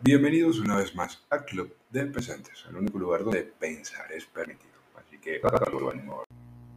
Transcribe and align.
Bienvenidos 0.00 0.58
una 0.58 0.76
vez 0.76 0.94
más 0.94 1.24
al 1.30 1.44
Club 1.44 1.74
de 1.90 2.04
Pensantes, 2.06 2.64
el 2.68 2.76
único 2.76 2.98
lugar 2.98 3.24
donde 3.24 3.42
pensar 3.42 4.12
es 4.12 4.26
permitido. 4.26 4.72
Así 4.96 5.18
que, 5.18 5.40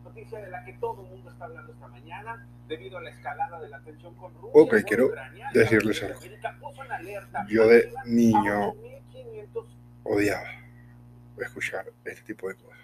noticia 0.04 0.40
de 0.40 0.50
la 0.50 0.64
que 0.64 0.74
todo 0.74 1.04
el 1.04 1.10
mundo 1.10 1.32
está 1.32 1.46
hablando 1.46 1.74
esta 1.74 1.88
mañana 1.88 2.48
debido 2.68 2.98
a 2.98 3.02
la 3.02 3.10
escalada 3.10 3.60
de 3.60 3.70
la 3.70 3.80
tensión 3.82 4.16
con 4.16 4.34
Rusia. 4.36 4.52
Ok, 4.54 4.76
quiero 4.88 5.12
decirles 5.54 6.04
algo. 6.04 6.20
Yo 7.50 7.68
de 7.68 7.92
niño 8.06 8.74
odiaba 10.04 10.50
escuchar 11.38 11.92
este 12.06 12.22
tipo 12.34 12.48
de 12.48 12.56
cosas. 12.56 12.80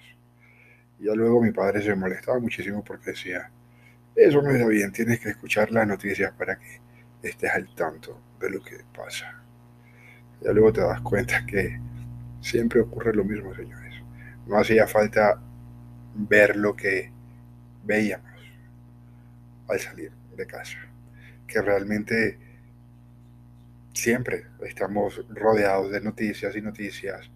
Y 0.99 1.05
ya 1.05 1.13
luego 1.13 1.41
mi 1.41 1.51
padre 1.51 1.81
se 1.81 1.95
molestaba 1.95 2.39
muchísimo 2.39 2.83
porque 2.83 3.11
decía, 3.11 3.49
eso 4.15 4.41
no 4.41 4.51
está 4.51 4.67
bien, 4.67 4.91
tienes 4.91 5.19
que 5.19 5.29
escuchar 5.29 5.71
las 5.71 5.87
noticias 5.87 6.33
para 6.33 6.57
que 6.57 6.81
estés 7.21 7.51
al 7.51 7.73
tanto 7.75 8.19
de 8.39 8.49
lo 8.49 8.61
que 8.61 8.83
pasa. 8.95 9.42
Ya 10.43 10.51
luego 10.51 10.73
te 10.73 10.81
das 10.81 10.99
cuenta 11.01 11.45
que 11.45 11.79
siempre 12.41 12.81
ocurre 12.81 13.13
lo 13.13 13.23
mismo, 13.23 13.55
señores. 13.55 13.93
No 14.45 14.57
hacía 14.57 14.87
falta 14.87 15.39
ver 16.15 16.57
lo 16.57 16.75
que 16.75 17.11
veíamos 17.83 18.29
al 19.69 19.79
salir 19.79 20.11
de 20.35 20.45
casa. 20.45 20.79
Que 21.47 21.61
realmente 21.61 22.37
siempre 23.93 24.47
estamos 24.65 25.25
rodeados 25.29 25.91
de 25.91 26.01
noticias 26.01 26.55
y 26.57 26.61
noticias 26.61 27.31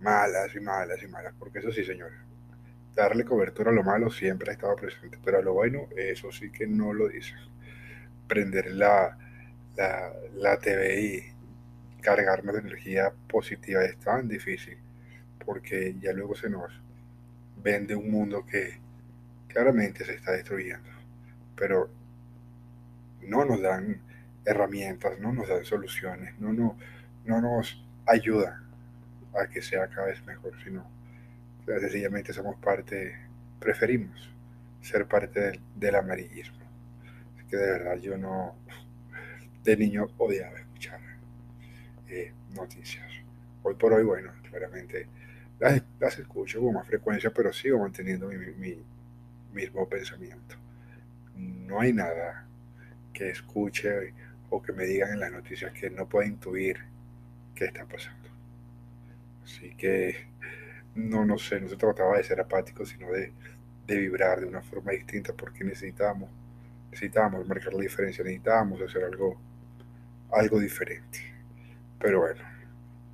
malas 0.00 0.52
y 0.56 0.60
malas 0.60 1.00
y 1.04 1.06
malas. 1.06 1.34
Porque 1.38 1.60
eso 1.60 1.70
sí, 1.70 1.84
señores, 1.84 2.18
darle 2.96 3.24
cobertura 3.24 3.70
a 3.70 3.74
lo 3.74 3.84
malo 3.84 4.10
siempre 4.10 4.50
ha 4.50 4.54
estado 4.54 4.74
presente. 4.74 5.18
Pero 5.24 5.38
a 5.38 5.42
lo 5.42 5.52
bueno, 5.52 5.86
eso 5.96 6.32
sí 6.32 6.50
que 6.50 6.66
no 6.66 6.92
lo 6.92 7.08
dicen. 7.08 7.38
Prender 8.26 8.72
la, 8.72 9.16
la, 9.76 10.12
la 10.34 10.58
TV 10.58 11.34
cargarnos 12.00 12.54
de 12.54 12.60
energía 12.60 13.12
positiva 13.28 13.84
es 13.84 13.98
tan 13.98 14.28
difícil 14.28 14.78
porque 15.44 15.96
ya 16.00 16.12
luego 16.12 16.34
se 16.34 16.50
nos 16.50 16.70
vende 17.62 17.94
un 17.94 18.10
mundo 18.10 18.44
que 18.46 18.78
claramente 19.48 20.04
se 20.04 20.14
está 20.14 20.32
destruyendo, 20.32 20.88
pero 21.56 21.90
no 23.22 23.44
nos 23.44 23.60
dan 23.60 24.00
herramientas, 24.44 25.18
no 25.18 25.32
nos 25.32 25.48
dan 25.48 25.64
soluciones, 25.64 26.38
no, 26.38 26.52
no, 26.52 26.76
no 27.24 27.40
nos 27.40 27.82
ayuda 28.06 28.62
a 29.34 29.46
que 29.48 29.62
sea 29.62 29.88
cada 29.88 30.06
vez 30.06 30.24
mejor, 30.24 30.52
sino 30.62 30.84
sencillamente 31.66 32.32
somos 32.32 32.56
parte, 32.56 33.16
preferimos 33.60 34.30
ser 34.80 35.06
parte 35.06 35.40
del, 35.40 35.60
del 35.76 35.94
amarillismo. 35.94 36.58
Así 37.36 37.46
que 37.46 37.56
de 37.56 37.70
verdad 37.72 37.96
yo 37.96 38.16
no, 38.16 38.56
de 39.62 39.76
niño 39.76 40.08
odiaba 40.18 40.58
noticias. 42.54 43.06
Hoy 43.62 43.74
por 43.74 43.92
hoy, 43.92 44.04
bueno, 44.04 44.32
claramente 44.48 45.06
las, 45.58 45.82
las, 45.98 46.18
escucho 46.18 46.60
con 46.60 46.74
más 46.74 46.86
frecuencia, 46.86 47.30
pero 47.32 47.52
sigo 47.52 47.78
manteniendo 47.78 48.28
mi, 48.28 48.36
mi, 48.36 48.82
mismo 49.52 49.88
pensamiento. 49.88 50.56
No 51.36 51.80
hay 51.80 51.92
nada 51.92 52.46
que 53.12 53.30
escuche 53.30 54.14
o 54.48 54.62
que 54.62 54.72
me 54.72 54.84
digan 54.84 55.12
en 55.12 55.20
las 55.20 55.32
noticias 55.32 55.72
que 55.72 55.90
no 55.90 56.08
pueda 56.08 56.26
intuir 56.26 56.78
qué 57.54 57.66
está 57.66 57.84
pasando. 57.84 58.28
Así 59.44 59.74
que 59.74 60.26
no, 60.94 61.24
no 61.24 61.38
sé, 61.38 61.60
no 61.60 61.68
se 61.68 61.76
trataba 61.76 62.16
de 62.16 62.24
ser 62.24 62.40
apático, 62.40 62.84
sino 62.84 63.10
de, 63.10 63.32
de 63.86 63.96
vibrar 63.96 64.40
de 64.40 64.46
una 64.46 64.62
forma 64.62 64.92
distinta 64.92 65.32
porque 65.32 65.64
necesitábamos, 65.64 66.30
necesitábamos 66.90 67.46
marcar 67.46 67.74
la 67.74 67.82
diferencia, 67.82 68.24
necesitábamos 68.24 68.80
hacer 68.80 69.04
algo, 69.04 69.38
algo 70.32 70.58
diferente. 70.58 71.29
Pero 72.00 72.20
bueno, 72.20 72.42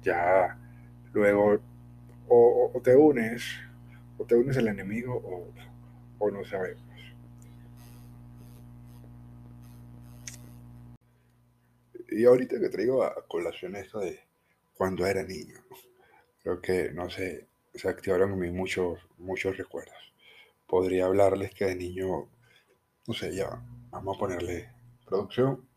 ya 0.03 0.57
luego 1.13 1.59
o, 2.29 2.81
te 2.83 2.95
unes, 2.95 3.43
o 4.17 4.25
te 4.25 4.37
unes 4.37 4.57
al 4.57 4.69
enemigo 4.69 5.53
o, 6.19 6.31
no 6.31 6.45
sabemos. 6.45 6.85
Y 12.09 12.25
ahorita 12.25 12.59
que 12.61 12.69
traigo 12.69 13.03
a 13.03 13.27
colación 13.27 13.77
esto 13.77 14.01
de 14.01 14.21
cuando 14.75 15.07
era 15.07 15.23
niño, 15.23 15.59
creo 16.43 16.61
que, 16.61 16.91
no 16.93 17.11
sé, 17.11 17.47
se 17.75 17.89
activaron 17.89 18.33
en 18.33 18.39
mí 18.39 18.51
muchos, 18.51 19.01
muchos 19.19 19.57
recuerdos. 19.57 20.15
Podría 20.67 21.07
hablarles 21.07 21.53
que 21.53 21.67
de 21.67 21.77
niño, 21.77 22.29
no 23.07 23.15
sé, 23.15 23.35
ya, 23.35 23.63
vamos 23.91 24.17
a 24.17 24.21
ponerle 24.21 24.71
producción, 25.05 25.69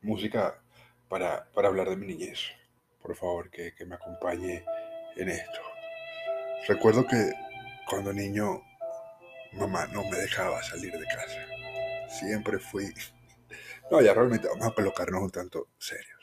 música 0.00 0.60
para, 1.08 1.50
para 1.52 1.68
hablar 1.68 1.88
de 1.90 1.96
mi 1.96 2.06
niñez. 2.06 2.40
Por 3.02 3.14
favor, 3.14 3.50
que, 3.50 3.74
que 3.74 3.84
me 3.84 3.94
acompañe 3.94 4.64
en 5.16 5.28
esto. 5.28 5.60
Recuerdo 6.68 7.06
que 7.06 7.32
cuando 7.88 8.12
niño 8.12 8.62
mamá 9.52 9.86
no 9.86 10.04
me 10.04 10.18
dejaba 10.18 10.62
salir 10.62 10.92
de 10.92 11.06
casa. 11.06 11.46
Siempre 12.08 12.58
fui... 12.58 12.92
No, 13.88 14.00
ya 14.02 14.12
realmente 14.14 14.48
vamos 14.48 14.66
a 14.66 14.74
colocarnos 14.74 15.22
un 15.22 15.30
tanto 15.30 15.68
serios. 15.78 16.18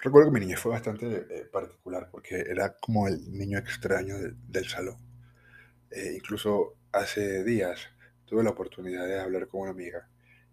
Recuerdo 0.00 0.30
que 0.30 0.34
mi 0.34 0.46
niñez 0.46 0.60
fue 0.60 0.70
bastante 0.70 1.26
eh, 1.28 1.44
particular 1.46 2.08
porque 2.08 2.36
era 2.36 2.76
como 2.76 3.08
el 3.08 3.36
niño 3.36 3.58
extraño 3.58 4.14
del 4.18 4.68
salón. 4.68 4.96
Eh, 5.90 6.12
incluso 6.14 6.76
hace 6.92 7.42
días 7.42 7.88
tuve 8.26 8.44
la 8.44 8.50
oportunidad 8.50 9.08
de 9.08 9.18
hablar 9.18 9.48
con 9.48 9.62
una 9.62 9.72
amiga. 9.72 10.08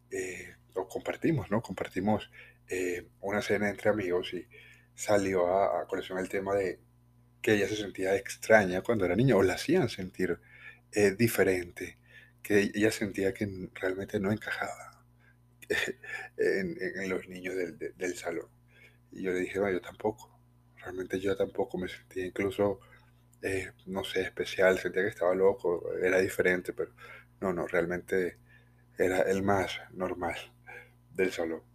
Eh, 0.09 0.55
o 0.73 0.87
compartimos, 0.87 1.51
¿no? 1.51 1.61
Compartimos 1.61 2.31
eh, 2.69 3.07
una 3.21 3.41
cena 3.41 3.69
entre 3.69 3.89
amigos 3.89 4.33
y 4.33 4.47
salió 4.95 5.47
a, 5.47 5.81
a 5.81 5.87
colación 5.87 6.19
el 6.19 6.29
tema 6.29 6.55
de 6.55 6.79
que 7.41 7.53
ella 7.53 7.67
se 7.67 7.75
sentía 7.75 8.15
extraña 8.15 8.81
cuando 8.81 9.05
era 9.05 9.15
niña 9.15 9.35
o 9.35 9.43
la 9.43 9.53
hacían 9.53 9.89
sentir 9.89 10.39
eh, 10.91 11.11
diferente, 11.11 11.97
que 12.41 12.71
ella 12.73 12.91
sentía 12.91 13.33
que 13.33 13.69
realmente 13.75 14.19
no 14.19 14.31
encajaba 14.31 15.03
en, 16.37 16.77
en 16.79 17.09
los 17.09 17.27
niños 17.27 17.55
del, 17.55 17.77
del, 17.77 18.15
salón. 18.15 18.47
Y 19.11 19.23
yo 19.23 19.31
le 19.31 19.39
dije, 19.39 19.59
no, 19.59 19.71
yo 19.71 19.81
tampoco, 19.81 20.39
realmente 20.77 21.19
yo 21.19 21.35
tampoco 21.35 21.77
me 21.77 21.87
sentía 21.87 22.25
incluso, 22.25 22.79
eh, 23.41 23.71
no 23.85 24.03
sé, 24.03 24.21
especial, 24.21 24.79
sentía 24.79 25.03
que 25.03 25.09
estaba 25.09 25.35
loco, 25.35 25.93
era 26.01 26.19
diferente, 26.19 26.73
pero 26.73 26.93
no, 27.41 27.53
no, 27.53 27.67
realmente 27.67 28.37
era 28.97 29.21
el 29.21 29.43
más 29.43 29.79
normal 29.91 30.37
del 31.13 31.31
salón. 31.31 31.68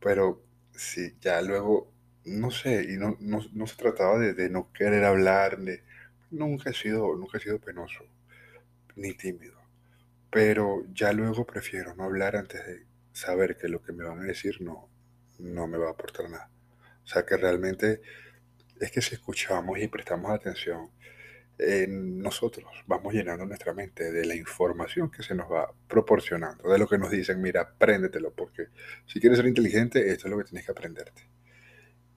Pero 0.00 0.42
sí, 0.74 1.16
ya 1.20 1.40
luego, 1.42 1.92
no 2.24 2.50
sé, 2.50 2.86
y 2.88 2.96
no, 2.96 3.16
no, 3.20 3.40
no 3.52 3.66
se 3.66 3.76
trataba 3.76 4.18
de, 4.18 4.50
no 4.50 4.72
querer 4.72 5.04
hablar, 5.04 5.58
de, 5.58 5.82
nunca 6.30 6.70
he 6.70 6.74
sido, 6.74 7.14
nunca 7.16 7.38
he 7.38 7.40
sido 7.40 7.60
penoso, 7.60 8.04
ni 8.96 9.14
tímido. 9.14 9.56
Pero 10.30 10.84
ya 10.92 11.12
luego 11.12 11.46
prefiero 11.46 11.94
no 11.94 12.04
hablar 12.04 12.36
antes 12.36 12.64
de 12.66 12.86
saber 13.12 13.56
que 13.56 13.68
lo 13.68 13.82
que 13.82 13.92
me 13.92 14.04
van 14.04 14.20
a 14.20 14.24
decir 14.24 14.60
no, 14.60 14.88
no 15.38 15.66
me 15.66 15.78
va 15.78 15.88
a 15.88 15.92
aportar 15.92 16.28
nada. 16.30 16.50
O 17.04 17.06
sea 17.06 17.24
que 17.24 17.36
realmente 17.36 18.00
es 18.80 18.90
que 18.90 19.00
si 19.00 19.14
escuchamos 19.14 19.78
y 19.78 19.88
prestamos 19.88 20.30
atención, 20.32 20.90
eh, 21.58 21.86
nosotros 21.88 22.66
vamos 22.86 23.14
llenando 23.14 23.46
nuestra 23.46 23.72
mente 23.72 24.12
de 24.12 24.26
la 24.26 24.34
información 24.34 25.10
que 25.10 25.22
se 25.22 25.34
nos 25.34 25.50
va 25.50 25.72
proporcionando, 25.88 26.70
de 26.70 26.78
lo 26.78 26.86
que 26.86 26.98
nos 26.98 27.10
dicen, 27.10 27.40
mira, 27.40 27.62
apréndetelo, 27.62 28.34
porque 28.34 28.68
si 29.06 29.20
quieres 29.20 29.38
ser 29.38 29.46
inteligente, 29.46 30.10
esto 30.10 30.26
es 30.26 30.30
lo 30.30 30.38
que 30.38 30.44
tienes 30.44 30.66
que 30.66 30.72
aprenderte. 30.72 31.22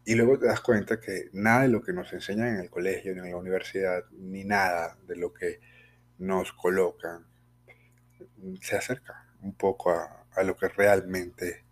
Y 0.05 0.15
luego 0.15 0.39
te 0.39 0.47
das 0.47 0.59
cuenta 0.59 0.99
que 0.99 1.29
nada 1.33 1.61
de 1.61 1.67
lo 1.69 1.81
que 1.81 1.93
nos 1.93 2.11
enseñan 2.11 2.55
en 2.55 2.59
el 2.61 2.69
colegio, 2.69 3.13
ni 3.13 3.19
en 3.19 3.31
la 3.31 3.37
universidad, 3.37 4.03
ni 4.11 4.43
nada 4.43 4.97
de 5.07 5.15
lo 5.15 5.33
que 5.33 5.59
nos 6.17 6.51
colocan, 6.51 7.25
se 8.61 8.75
acerca 8.75 9.25
un 9.41 9.53
poco 9.55 9.91
a, 9.91 10.25
a 10.35 10.43
lo 10.43 10.57
que 10.57 10.67
realmente 10.67 11.63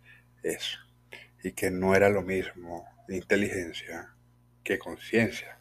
es. 0.42 0.78
Y 1.42 1.52
que 1.52 1.70
no 1.70 1.94
era 1.94 2.08
lo 2.08 2.22
mismo 2.22 2.86
inteligencia 3.08 4.14
que 4.62 4.78
conciencia 4.78 5.57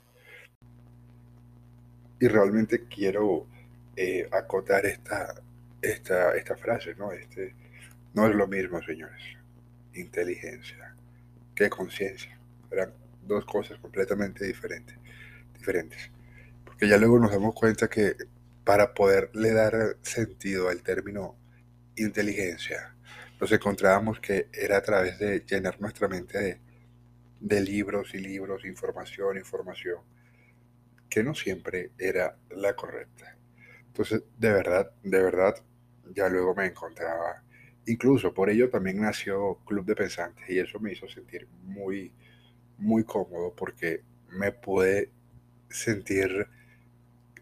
y 2.19 2.27
realmente 2.27 2.85
quiero 2.85 3.47
eh, 3.95 4.27
acotar 4.31 4.85
esta, 4.85 5.41
esta, 5.81 6.35
esta 6.35 6.55
frase, 6.55 6.95
¿no? 6.95 7.11
Este, 7.11 7.55
no 8.13 8.27
es 8.27 8.35
lo 8.35 8.47
mismo, 8.47 8.81
señores, 8.81 9.21
inteligencia 9.93 10.95
que 11.55 11.69
conciencia. 11.69 12.37
Eran 12.71 12.93
dos 13.23 13.45
cosas 13.45 13.79
completamente 13.79 14.45
diferentes, 14.45 14.95
diferentes. 15.57 16.11
Porque 16.63 16.87
ya 16.87 16.97
luego 16.97 17.19
nos 17.19 17.31
damos 17.31 17.55
cuenta 17.55 17.87
que 17.87 18.15
para 18.63 18.93
poderle 18.93 19.51
dar 19.53 19.97
sentido 20.01 20.69
al 20.69 20.83
término 20.83 21.35
inteligencia, 21.95 22.93
nos 23.39 23.51
encontrábamos 23.51 24.19
que 24.19 24.47
era 24.53 24.77
a 24.77 24.81
través 24.81 25.17
de 25.19 25.39
llenar 25.39 25.79
nuestra 25.79 26.07
mente 26.07 26.37
de, 26.37 26.59
de 27.39 27.61
libros 27.61 28.13
y 28.13 28.19
libros, 28.19 28.65
información, 28.65 29.37
información 29.37 29.99
que 31.09 31.23
no 31.23 31.33
siempre 31.35 31.91
era 31.97 32.37
la 32.49 32.75
correcta. 32.75 33.35
Entonces, 33.87 34.23
de 34.37 34.51
verdad, 34.51 34.91
de 35.03 35.21
verdad, 35.21 35.55
ya 36.13 36.29
luego 36.29 36.55
me 36.55 36.65
encontraba. 36.67 37.43
Incluso 37.85 38.33
por 38.33 38.49
ello 38.49 38.69
también 38.69 39.01
nació 39.01 39.55
Club 39.65 39.85
de 39.85 39.95
Pensantes 39.95 40.49
y 40.49 40.59
eso 40.59 40.79
me 40.79 40.91
hizo 40.93 41.07
sentir 41.07 41.47
muy, 41.63 42.11
muy 42.77 43.03
cómodo 43.03 43.53
porque 43.55 44.03
me 44.29 44.51
pude 44.51 45.11
sentir, 45.69 46.47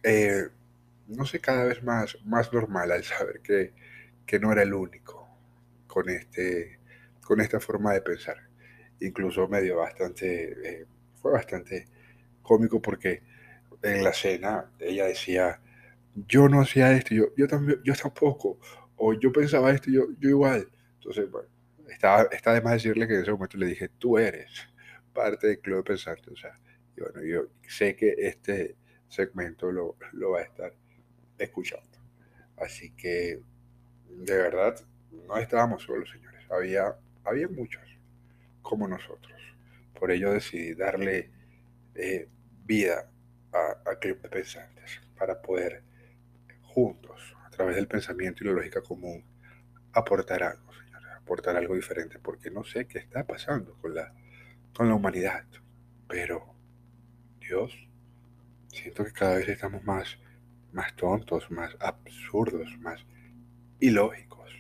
eh, 0.04 0.50
no 1.08 1.26
sé, 1.26 1.40
cada 1.40 1.66
vez 1.66 1.84
más, 1.84 2.18
más 2.26 2.52
normal 2.54 2.92
al 2.92 3.04
saber 3.04 3.42
que, 3.42 3.74
que 4.26 4.40
no 4.40 4.52
era 4.52 4.64
el 4.64 4.74
único 4.74 5.28
con, 5.88 6.10
este, 6.10 6.80
con 7.24 7.42
esta 7.42 7.60
forma 7.60 7.94
de 7.94 8.02
pensar. 8.02 8.38
Incluso 9.02 9.48
me 9.48 9.62
dio 9.62 9.78
bastante, 9.78 10.82
eh, 10.82 10.86
fue 11.22 11.32
bastante 11.34 11.88
cómico 12.44 12.82
porque 12.82 13.24
en 13.82 14.04
la 14.04 14.14
cena 14.14 14.72
ella 14.80 15.06
decía, 15.06 15.62
yo 16.28 16.48
no 16.48 16.62
hacía 16.62 16.92
esto, 16.94 17.14
yo, 17.14 17.26
yo, 17.36 17.48
también, 17.48 17.80
yo 17.84 17.94
tampoco, 17.94 18.60
o 18.96 19.14
yo 19.14 19.32
pensaba 19.32 19.72
esto, 19.72 19.92
yo, 19.92 20.08
yo 20.20 20.30
igual. 20.30 20.70
Entonces, 20.96 21.30
bueno, 21.30 21.50
estaba, 21.90 22.24
está 22.32 22.54
de 22.54 22.62
más 22.62 22.74
decirle 22.74 23.08
que 23.08 23.16
en 23.16 23.22
ese 23.22 23.32
momento 23.32 23.58
le 23.58 23.68
dije, 23.68 23.90
tú 24.00 24.18
eres 24.18 24.50
parte 25.14 25.48
del 25.48 25.60
Club 25.60 25.78
de 25.78 25.84
Pensantes. 25.84 26.28
O 26.28 26.36
sea, 26.36 26.54
y 26.96 27.02
bueno, 27.02 27.24
yo 27.24 27.48
sé 27.68 27.96
que 27.96 28.16
este 28.18 28.76
segmento 29.10 29.72
lo, 29.72 29.98
lo 30.14 30.32
va 30.32 30.40
a 30.40 30.44
estar 30.44 30.74
escuchando. 31.38 31.86
Así 32.58 32.92
que, 32.92 33.40
de 34.10 34.38
verdad, 34.38 34.80
no 35.28 35.38
estábamos 35.38 35.84
solos, 35.84 36.10
señores. 36.10 36.42
Había, 36.50 36.96
había 37.24 37.48
muchos 37.48 37.84
como 38.62 38.88
nosotros. 38.88 39.34
Por 40.00 40.12
ello 40.12 40.32
decidí 40.32 40.74
darle 40.74 41.30
eh, 41.96 42.28
vida 42.66 43.10
a, 43.56 43.90
a 43.90 43.96
de 43.96 44.16
Pensantes 44.16 45.02
para 45.18 45.42
poder 45.42 45.82
juntos, 46.62 47.36
a 47.46 47.50
través 47.50 47.76
del 47.76 47.88
pensamiento 47.88 48.44
y 48.44 48.48
la 48.48 48.54
lógica 48.54 48.82
común, 48.82 49.24
aportar 49.94 50.44
algo, 50.44 50.74
señores, 50.74 51.08
aportar 51.16 51.56
algo 51.56 51.76
diferente, 51.76 52.20
porque 52.20 52.52
no 52.52 52.64
sé 52.66 52.86
qué 52.86 53.00
está 53.00 53.26
pasando 53.26 53.76
con 53.76 53.96
la, 53.96 54.14
con 54.74 54.90
la 54.90 54.96
humanidad, 54.96 55.46
pero 56.08 56.54
Dios, 57.40 57.74
siento 58.68 59.06
que 59.06 59.14
cada 59.14 59.38
vez 59.38 59.48
estamos 59.48 59.84
más, 59.84 60.18
más 60.74 60.94
tontos, 60.96 61.50
más 61.50 61.78
absurdos, 61.80 62.78
más 62.80 63.06
ilógicos, 63.80 64.52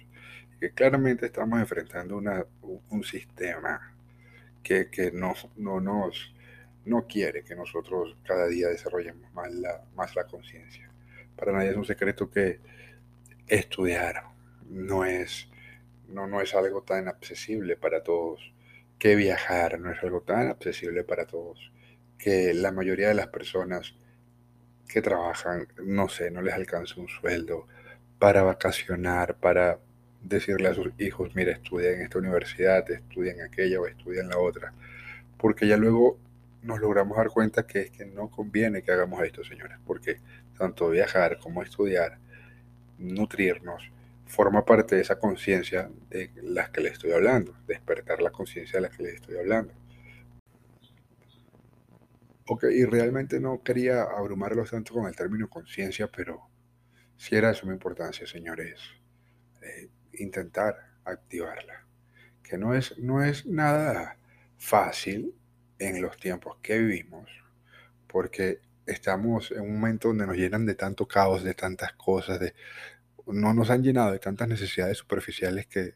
y 0.53 0.59
que 0.59 0.71
claramente 0.71 1.25
estamos 1.25 1.59
enfrentando 1.59 2.15
una, 2.15 2.45
un 2.61 3.03
sistema 3.03 3.93
que, 4.63 4.89
que 4.89 5.11
no, 5.11 5.33
no 5.57 5.81
nos 5.81 6.33
no 6.85 7.07
quiere 7.07 7.43
que 7.43 7.55
nosotros 7.55 8.15
cada 8.23 8.47
día 8.47 8.67
desarrollemos 8.67 9.31
más 9.33 9.53
la, 9.53 9.83
más 9.95 10.15
la 10.15 10.25
conciencia. 10.25 10.89
Para 11.35 11.51
nadie 11.51 11.71
es 11.71 11.77
un 11.77 11.85
secreto 11.85 12.29
que 12.29 12.59
estudiar 13.47 14.23
no 14.69 15.05
es, 15.05 15.47
no, 16.07 16.27
no 16.27 16.41
es 16.41 16.53
algo 16.55 16.83
tan 16.83 17.07
accesible 17.07 17.75
para 17.75 18.03
todos, 18.03 18.53
que 18.97 19.15
viajar 19.15 19.79
no 19.79 19.91
es 19.91 20.01
algo 20.03 20.21
tan 20.21 20.47
accesible 20.47 21.03
para 21.03 21.25
todos, 21.25 21.71
que 22.17 22.53
la 22.53 22.71
mayoría 22.71 23.09
de 23.09 23.15
las 23.15 23.27
personas 23.27 23.95
que 24.87 25.01
trabajan, 25.01 25.67
no 25.83 26.09
sé, 26.09 26.31
no 26.31 26.41
les 26.41 26.53
alcanza 26.53 26.99
un 26.99 27.07
sueldo 27.07 27.67
para 28.19 28.43
vacacionar, 28.43 29.35
para 29.37 29.79
decirle 30.21 30.69
a 30.69 30.73
sus 30.73 30.91
hijos, 30.99 31.35
mira, 31.35 31.51
estudia 31.51 31.91
en 31.91 32.01
esta 32.01 32.19
universidad, 32.19 32.89
estudia 32.89 33.33
en 33.33 33.41
aquella 33.41 33.79
o 33.79 33.87
estudia 33.87 34.21
en 34.21 34.29
la 34.29 34.37
otra, 34.37 34.73
porque 35.37 35.67
ya 35.67 35.77
luego 35.77 36.17
nos 36.65 36.79
logramos 36.79 37.15
dar 37.15 37.29
cuenta 37.29 37.67
que 37.67 37.81
es 37.81 37.91
que 37.91 38.05
no 38.05 38.29
conviene 38.29 38.81
que 38.81 38.91
hagamos 38.91 39.23
esto, 39.23 39.43
señores, 39.43 39.77
porque 39.85 40.19
tanto 40.57 40.89
viajar 40.89 41.37
como 41.37 41.61
estudiar, 41.61 42.17
nutrirnos, 42.97 43.91
forma 44.25 44.65
parte 44.65 44.95
de 44.95 45.01
esa 45.01 45.19
conciencia 45.19 45.89
de 46.09 46.31
las 46.41 46.71
que 46.71 46.81
les 46.81 46.93
estoy 46.93 47.11
hablando, 47.11 47.55
despertar 47.67 48.21
la 48.21 48.31
conciencia 48.31 48.79
de 48.79 48.87
las 48.87 48.97
que 48.97 49.03
les 49.03 49.15
estoy 49.15 49.37
hablando. 49.37 49.73
Ok, 52.47 52.65
y 52.71 52.85
realmente 52.85 53.39
no 53.39 53.61
quería 53.63 54.03
abrumarlos 54.03 54.71
tanto 54.71 54.93
con 54.93 55.05
el 55.05 55.15
término 55.15 55.47
conciencia, 55.47 56.07
pero 56.07 56.49
si 57.15 57.35
era 57.35 57.49
de 57.49 57.55
suma 57.55 57.73
importancia, 57.73 58.25
señores, 58.25 58.79
eh, 59.61 59.89
intentar 60.13 60.75
activarla. 61.03 61.85
Que 62.43 62.57
no 62.57 62.73
es, 62.73 62.97
no 62.99 63.23
es 63.23 63.45
nada 63.45 64.17
fácil 64.57 65.33
en 65.79 66.01
los 66.01 66.17
tiempos 66.17 66.57
que 66.61 66.79
vivimos, 66.79 67.29
porque 68.07 68.59
estamos 68.85 69.51
en 69.51 69.61
un 69.61 69.79
momento 69.79 70.09
donde 70.09 70.27
nos 70.27 70.37
llenan 70.37 70.65
de 70.65 70.75
tanto 70.75 71.07
caos, 71.07 71.43
de 71.43 71.53
tantas 71.53 71.93
cosas, 71.93 72.39
de, 72.39 72.53
no 73.27 73.53
nos 73.53 73.69
han 73.69 73.83
llenado 73.83 74.11
de 74.11 74.19
tantas 74.19 74.47
necesidades 74.47 74.97
superficiales 74.97 75.67
que, 75.67 75.95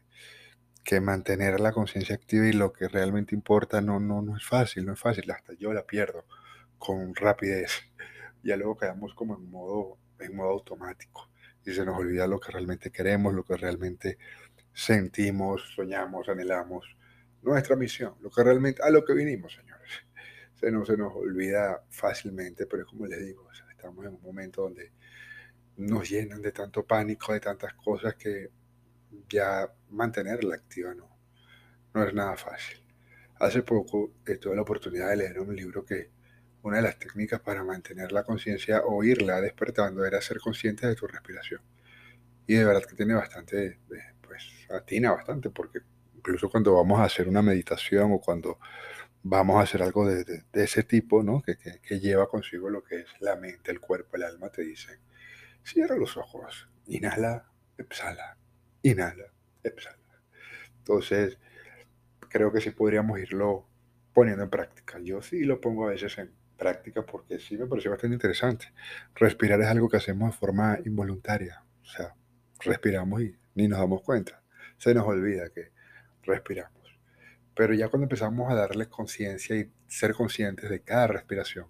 que 0.84 1.00
mantener 1.00 1.60
la 1.60 1.72
conciencia 1.72 2.14
activa 2.14 2.46
y 2.46 2.52
lo 2.52 2.72
que 2.72 2.88
realmente 2.88 3.34
importa 3.34 3.80
no, 3.80 4.00
no, 4.00 4.22
no 4.22 4.36
es 4.36 4.44
fácil, 4.44 4.86
no 4.86 4.94
es 4.94 5.00
fácil, 5.00 5.30
hasta 5.30 5.52
yo 5.54 5.72
la 5.72 5.86
pierdo 5.86 6.26
con 6.78 7.14
rapidez. 7.14 7.70
Ya 8.42 8.56
luego 8.56 8.78
quedamos 8.78 9.12
como 9.14 9.36
en 9.36 9.50
modo, 9.50 9.98
en 10.18 10.34
modo 10.34 10.48
automático 10.48 11.30
y 11.62 11.72
se 11.72 11.84
nos 11.84 11.98
olvida 11.98 12.26
lo 12.26 12.40
que 12.40 12.52
realmente 12.52 12.90
queremos, 12.90 13.34
lo 13.34 13.44
que 13.44 13.54
realmente 13.54 14.16
sentimos, 14.72 15.74
soñamos, 15.74 16.26
anhelamos, 16.30 16.96
nuestra 17.42 17.76
misión, 17.76 18.14
lo 18.20 18.30
que 18.30 18.42
realmente, 18.42 18.82
a 18.82 18.90
lo 18.90 19.04
que 19.04 19.12
vinimos, 19.14 19.52
señores. 19.52 19.69
Se 20.60 20.70
nos, 20.70 20.86
se 20.86 20.96
nos 20.96 21.14
olvida 21.14 21.82
fácilmente, 21.88 22.66
pero 22.66 22.84
como 22.86 23.06
les 23.06 23.24
digo, 23.24 23.48
estamos 23.70 24.04
en 24.04 24.14
un 24.14 24.22
momento 24.22 24.62
donde 24.62 24.92
nos 25.78 26.08
llenan 26.08 26.42
de 26.42 26.52
tanto 26.52 26.86
pánico, 26.86 27.32
de 27.32 27.40
tantas 27.40 27.72
cosas 27.74 28.14
que 28.14 28.50
ya 29.28 29.72
mantenerla 29.88 30.56
activa 30.56 30.94
no, 30.94 31.08
no 31.94 32.04
es 32.04 32.12
nada 32.12 32.36
fácil. 32.36 32.78
Hace 33.38 33.62
poco 33.62 34.12
tuve 34.40 34.54
la 34.54 34.62
oportunidad 34.62 35.08
de 35.08 35.16
leer 35.16 35.40
un 35.40 35.56
libro 35.56 35.84
que 35.84 36.10
una 36.62 36.76
de 36.76 36.82
las 36.82 36.98
técnicas 36.98 37.40
para 37.40 37.64
mantener 37.64 38.12
la 38.12 38.22
conciencia 38.22 38.82
o 38.84 39.02
irla 39.02 39.40
despertando 39.40 40.04
era 40.04 40.20
ser 40.20 40.38
consciente 40.40 40.86
de 40.86 40.94
tu 40.94 41.06
respiración. 41.06 41.62
Y 42.46 42.54
de 42.54 42.64
verdad 42.64 42.84
que 42.84 42.96
tiene 42.96 43.14
bastante, 43.14 43.66
eh, 43.66 43.78
pues 44.20 44.44
atina 44.70 45.12
bastante, 45.12 45.48
porque 45.48 45.80
incluso 46.14 46.50
cuando 46.50 46.74
vamos 46.74 47.00
a 47.00 47.04
hacer 47.04 47.28
una 47.28 47.40
meditación 47.40 48.12
o 48.12 48.20
cuando 48.20 48.58
vamos 49.22 49.56
a 49.56 49.62
hacer 49.62 49.82
algo 49.82 50.06
de, 50.06 50.44
ese 50.52 50.82
tipo, 50.82 51.22
¿no? 51.22 51.42
Que, 51.42 51.56
que, 51.56 52.00
lleva 52.00 52.28
consigo 52.28 52.70
lo 52.70 52.82
que 52.82 53.00
es 53.00 53.06
la 53.20 53.36
mente, 53.36 53.70
el 53.70 53.80
cuerpo, 53.80 54.16
el 54.16 54.24
alma, 54.24 54.50
te 54.50 54.62
dicen, 54.62 54.98
cierra 55.62 55.96
los 55.96 56.16
ojos, 56.16 56.68
inhala, 56.86 57.50
exhala, 57.78 58.36
inhala, 58.82 59.32
exhala. 59.62 59.98
Entonces, 60.78 61.38
creo 62.28 62.52
que 62.52 62.60
sí 62.60 62.70
podríamos 62.70 63.18
irlo 63.18 63.66
poniendo 64.12 64.42
en 64.42 64.50
práctica. 64.50 64.98
Yo 65.00 65.22
sí 65.22 65.44
lo 65.44 65.60
pongo 65.60 65.86
a 65.86 65.90
veces 65.90 66.16
en 66.18 66.32
práctica 66.56 67.02
porque 67.04 67.38
sí 67.38 67.56
me 67.56 67.66
pareció 67.66 67.90
bastante 67.90 68.14
interesante. 68.14 68.72
Respirar 69.14 69.60
es 69.60 69.66
algo 69.66 69.88
que 69.88 69.96
hacemos 69.98 70.32
de 70.32 70.38
forma 70.38 70.78
involuntaria. 70.84 71.64
O 71.82 71.86
sea, 71.86 72.14
respiramos 72.60 73.22
y 73.22 73.36
ni 73.54 73.68
nos 73.68 73.78
damos 73.78 74.02
cuenta. 74.02 74.42
Se 74.76 74.94
nos 74.94 75.06
olvida 75.06 75.50
que 75.50 75.70
respiramos. 76.22 76.79
Pero 77.60 77.74
ya 77.74 77.88
cuando 77.88 78.04
empezamos 78.04 78.50
a 78.50 78.54
darle 78.54 78.88
conciencia 78.88 79.54
y 79.54 79.70
ser 79.86 80.14
conscientes 80.14 80.70
de 80.70 80.80
cada 80.80 81.08
respiración, 81.08 81.66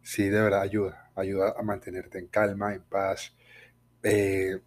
sí 0.00 0.28
de 0.28 0.40
verdad 0.40 0.60
ayuda, 0.60 1.10
ayuda 1.16 1.52
a 1.58 1.64
mantenerte 1.64 2.20
en 2.20 2.28
calma, 2.28 2.72
en 2.74 2.84
paz. 2.84 3.34
Eh, 4.04 4.60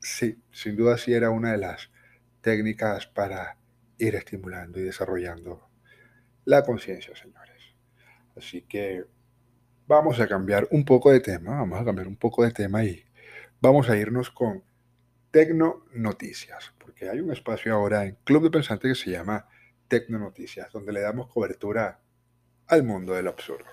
sí, 0.00 0.36
sin 0.50 0.74
duda 0.74 0.98
sí 0.98 1.14
era 1.14 1.30
una 1.30 1.52
de 1.52 1.58
las 1.58 1.92
técnicas 2.40 3.06
para 3.06 3.56
ir 3.98 4.16
estimulando 4.16 4.80
y 4.80 4.82
desarrollando 4.82 5.70
la 6.44 6.64
conciencia, 6.64 7.14
señores. 7.14 7.76
Así 8.36 8.62
que 8.62 9.04
vamos 9.86 10.18
a 10.18 10.26
cambiar 10.26 10.66
un 10.72 10.84
poco 10.84 11.12
de 11.12 11.20
tema, 11.20 11.52
vamos 11.52 11.80
a 11.80 11.84
cambiar 11.84 12.08
un 12.08 12.16
poco 12.16 12.42
de 12.42 12.50
tema 12.50 12.82
y 12.82 13.04
vamos 13.60 13.88
a 13.88 13.96
irnos 13.96 14.28
con 14.32 14.64
Tecno 15.30 15.84
Noticias, 15.94 16.74
porque 16.78 17.08
hay 17.08 17.20
un 17.20 17.30
espacio 17.30 17.72
ahora 17.72 18.06
en 18.06 18.16
Club 18.24 18.42
de 18.42 18.50
Pensantes 18.50 18.98
que 18.98 19.04
se 19.04 19.12
llama 19.12 19.46
Tecno 19.88 20.18
Noticias, 20.18 20.70
donde 20.70 20.92
le 20.92 21.00
damos 21.00 21.28
cobertura 21.28 22.00
al 22.66 22.84
mundo 22.84 23.14
del 23.14 23.28
absurdo. 23.28 23.66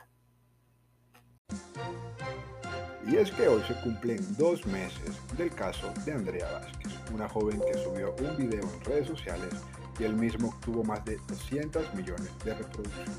Y 3.05 3.17
es 3.17 3.29
que 3.31 3.47
hoy 3.47 3.61
se 3.67 3.75
cumplen 3.81 4.17
dos 4.37 4.65
meses 4.65 5.15
del 5.37 5.53
caso 5.53 5.93
de 6.05 6.13
Andrea 6.13 6.49
Vázquez, 6.51 6.91
una 7.13 7.29
joven 7.29 7.59
que 7.59 7.77
subió 7.77 8.15
un 8.15 8.37
video 8.37 8.63
en 8.63 8.81
redes 8.85 9.07
sociales 9.07 9.53
y 9.99 10.05
el 10.05 10.15
mismo 10.15 10.57
tuvo 10.63 10.83
más 10.83 11.05
de 11.05 11.17
200 11.27 11.93
millones 11.93 12.31
de 12.43 12.55
reproducciones. 12.55 13.15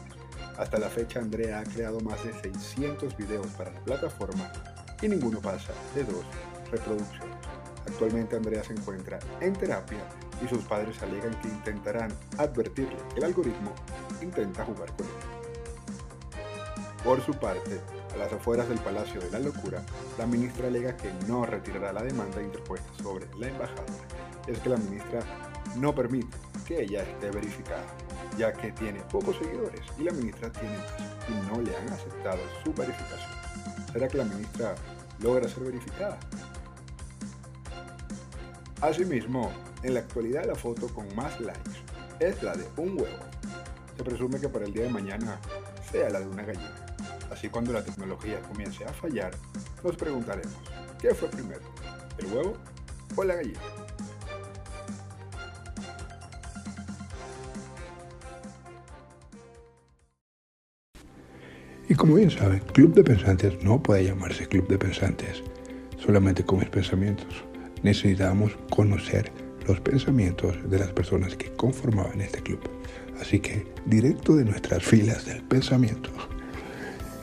Hasta 0.57 0.79
la 0.79 0.89
fecha 0.89 1.21
Andrea 1.21 1.61
ha 1.61 1.65
creado 1.65 2.01
más 2.01 2.25
de 2.25 2.33
600 2.33 3.17
videos 3.17 3.47
para 3.49 3.71
la 3.71 3.81
plataforma 3.81 4.51
y 5.03 5.09
ninguno 5.09 5.41
pasa 5.41 5.73
de 5.95 6.03
dos 6.03 6.25
reproducciones. 6.71 7.37
Actualmente 7.87 8.37
Andrea 8.37 8.65
se 8.65 8.73
encuentra 8.73 9.19
en 9.41 9.53
terapia 9.53 10.01
y 10.45 10.49
sus 10.49 10.65
padres 10.65 11.03
alegan 11.03 11.39
que 11.41 11.49
intentarán 11.49 12.13
advertirle 12.39 12.97
que 13.13 13.19
el 13.19 13.25
algoritmo 13.25 13.73
intenta 14.21 14.65
jugar 14.65 14.95
con 14.97 15.07
él. 15.07 15.13
Por 17.05 17.25
su 17.25 17.35
parte, 17.35 17.81
a 18.15 18.17
las 18.17 18.33
afueras 18.33 18.69
del 18.69 18.79
Palacio 18.79 19.21
de 19.21 19.31
la 19.31 19.39
Locura, 19.39 19.83
la 20.19 20.27
ministra 20.27 20.67
alega 20.67 20.97
que 20.97 21.13
no 21.29 21.47
retirará 21.47 21.93
la 21.93 22.03
demanda 22.03 22.43
interpuesta 22.43 22.89
sobre 23.03 23.27
la 23.39 23.49
embajada. 23.49 23.85
Es 24.47 24.59
que 24.59 24.71
la 24.71 24.77
ministra 24.77 25.21
no 25.77 25.95
permite 25.95 26.37
que 26.67 26.83
ella 26.83 27.03
esté 27.03 27.31
verificada. 27.31 27.85
ya 28.37 28.53
que 28.53 28.71
tiene 28.73 29.01
pocos 29.11 29.37
seguidores 29.39 29.81
y 29.99 30.03
la 30.03 30.13
ministra 30.13 30.53
tiene 30.53 30.77
más 30.77 30.93
y 31.29 31.33
no 31.51 31.63
le 31.63 31.75
han 31.75 31.89
aceptado 31.89 32.39
su 32.63 32.73
verificación. 32.75 33.31
¿Será 33.93 34.09
que 34.09 34.19
la 34.19 34.25
ministra 34.25 34.75
logra 35.21 35.49
ser 35.49 35.65
verificada? 35.65 36.19
Asimismo, 38.83 39.51
en 39.83 39.95
la 39.95 40.01
actualidad 40.01 40.45
la 40.45 40.55
foto 40.55 40.89
con 40.89 41.07
más 41.17 41.41
likes 41.41 41.71
es 42.21 42.43
la 42.43 42.55
de 42.55 42.67
un 42.77 43.01
huevo. 43.01 43.17
Se 43.97 44.05
presume 44.05 44.39
que 44.39 44.49
para 44.51 44.67
el 44.67 44.73
día 44.73 44.85
de 44.85 44.91
mañana 44.91 45.41
sea 45.91 46.11
la 46.11 46.21
de 46.21 46.27
una 46.27 46.45
gallina. 46.45 46.75
Así 47.31 47.49
cuando 47.49 47.73
la 47.73 47.83
tecnología 47.83 48.41
comience 48.43 48.85
a 48.85 48.93
fallar, 48.93 49.33
nos 49.83 49.97
preguntaremos, 49.97 50.55
¿qué 51.01 51.15
fue 51.15 51.29
primero? 51.29 51.63
¿El 52.19 52.27
huevo 52.27 52.55
o 53.17 53.25
la 53.25 53.37
gallina? 53.37 53.61
Y 61.89 61.95
como 61.95 62.17
bien 62.17 62.31
saben, 62.31 62.61
Club 62.75 62.93
de 62.95 63.05
Pensantes 63.05 63.63
no 63.63 63.83
puede 63.83 64.05
llamarse 64.05 64.47
Club 64.47 64.69
de 64.69 64.77
Pensantes 64.77 65.43
solamente 65.99 66.45
con 66.45 66.59
mis 66.59 66.69
pensamientos. 66.69 67.45
Necesitamos 67.83 68.57
conocer 68.71 69.31
los 69.67 69.81
pensamientos 69.81 70.57
de 70.71 70.79
las 70.79 70.93
personas 70.93 71.35
que 71.37 71.51
conformaban 71.53 72.21
este 72.21 72.41
club. 72.41 72.61
Así 73.21 73.41
que, 73.41 73.67
directo 73.87 74.37
de 74.37 74.45
nuestras 74.45 74.83
filas 74.83 75.25
del 75.27 75.43
pensamiento, 75.43 76.11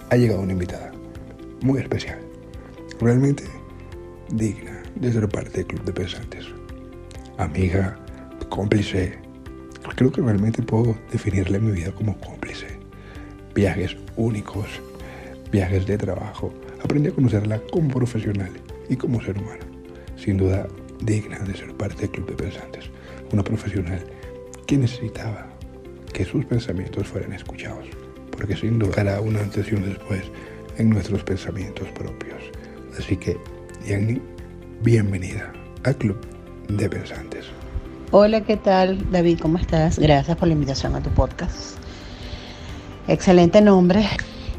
ha 0.09 0.15
llegado 0.15 0.41
una 0.41 0.53
invitada 0.53 0.91
muy 1.61 1.79
especial, 1.79 2.19
realmente 2.99 3.43
digna 4.29 4.81
de 4.95 5.11
ser 5.11 5.27
parte 5.29 5.57
del 5.57 5.67
club 5.67 5.83
de 5.83 5.93
pensantes. 5.93 6.45
Amiga, 7.37 7.97
cómplice, 8.49 9.17
creo 9.95 10.11
que 10.11 10.21
realmente 10.21 10.61
puedo 10.61 10.95
definirle 11.11 11.59
mi 11.59 11.71
vida 11.71 11.91
como 11.91 12.17
cómplice. 12.19 12.67
Viajes 13.55 13.95
únicos, 14.15 14.67
viajes 15.51 15.85
de 15.85 15.97
trabajo. 15.97 16.53
Aprendí 16.83 17.09
a 17.09 17.13
conocerla 17.13 17.59
como 17.71 17.89
profesional 17.89 18.51
y 18.89 18.95
como 18.95 19.21
ser 19.21 19.37
humano. 19.37 19.72
Sin 20.23 20.37
duda, 20.37 20.65
digna 21.01 21.37
de 21.39 21.53
ser 21.53 21.73
parte 21.73 22.03
del 22.03 22.11
club 22.11 22.27
de 22.27 22.35
pensantes. 22.35 22.85
Una 23.33 23.43
profesional 23.43 24.01
que 24.65 24.77
necesitaba 24.77 25.47
que 26.13 26.23
sus 26.23 26.45
pensamientos 26.45 27.07
fueran 27.07 27.33
escuchados. 27.33 27.85
Porque 28.31 28.55
sin 28.55 28.79
duda 28.79 29.01
hará 29.01 29.19
un 29.19 29.35
antes 29.35 29.69
y 29.69 29.75
un 29.75 29.83
después 29.83 30.21
en 30.77 30.91
nuestros 30.91 31.23
pensamientos 31.23 31.89
propios. 31.89 32.41
Así 32.97 33.17
que, 33.17 33.37
Yanni, 33.85 34.21
bienvenida 34.81 35.51
al 35.83 35.97
Club 35.97 36.17
de 36.69 36.89
Pensantes. 36.89 37.47
Hola, 38.11 38.45
¿qué 38.45 38.55
tal 38.55 39.11
David? 39.11 39.39
¿Cómo 39.41 39.57
estás? 39.57 39.99
Gracias 39.99 40.37
por 40.37 40.47
la 40.47 40.53
invitación 40.53 40.95
a 40.95 41.01
tu 41.01 41.09
podcast. 41.09 41.77
Excelente 43.09 43.59
nombre 43.59 44.07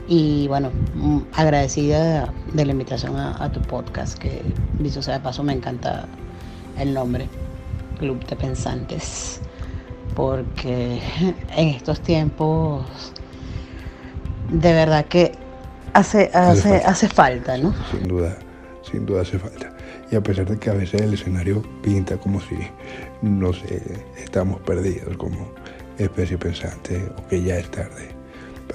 y 0.06 0.46
bueno, 0.48 0.70
mm, 0.94 1.18
agradecida 1.32 2.32
de 2.52 2.64
la 2.64 2.72
invitación 2.72 3.16
a, 3.16 3.50
tu 3.52 3.60
podcast, 3.62 4.18
que 4.18 4.42
visto 4.78 5.02
sea 5.02 5.14
de 5.14 5.20
paso 5.20 5.42
me 5.42 5.52
encanta 5.52 6.06
el 6.78 6.92
nombre, 6.92 7.28
Club 7.98 8.24
de 8.26 8.36
Pensantes, 8.36 9.40
porque 10.14 11.00
en 11.56 11.68
estos 11.68 12.00
tiempos 12.00 12.84
de 14.50 14.72
verdad 14.72 15.06
que 15.06 15.32
hace, 15.94 16.30
hace, 16.34 16.76
hace, 16.76 17.08
falta. 17.08 17.56
¿no? 17.56 17.74
Sin 17.90 18.06
duda, 18.06 18.36
sin 18.82 19.06
duda 19.06 19.22
hace 19.22 19.38
falta. 19.38 19.74
Y 20.10 20.16
a 20.16 20.22
pesar 20.22 20.46
de 20.46 20.58
que 20.58 20.70
a 20.70 20.74
veces 20.74 21.00
el 21.00 21.14
escenario 21.14 21.62
pinta 21.82 22.16
como 22.18 22.40
si, 22.40 22.56
no 23.22 23.52
sé, 23.52 24.04
estamos 24.18 24.60
perdidos 24.60 25.16
como 25.16 25.50
especie 25.98 26.36
pensante 26.36 27.10
o 27.16 27.26
que 27.28 27.42
ya 27.42 27.56
es 27.58 27.70
tarde, 27.70 28.13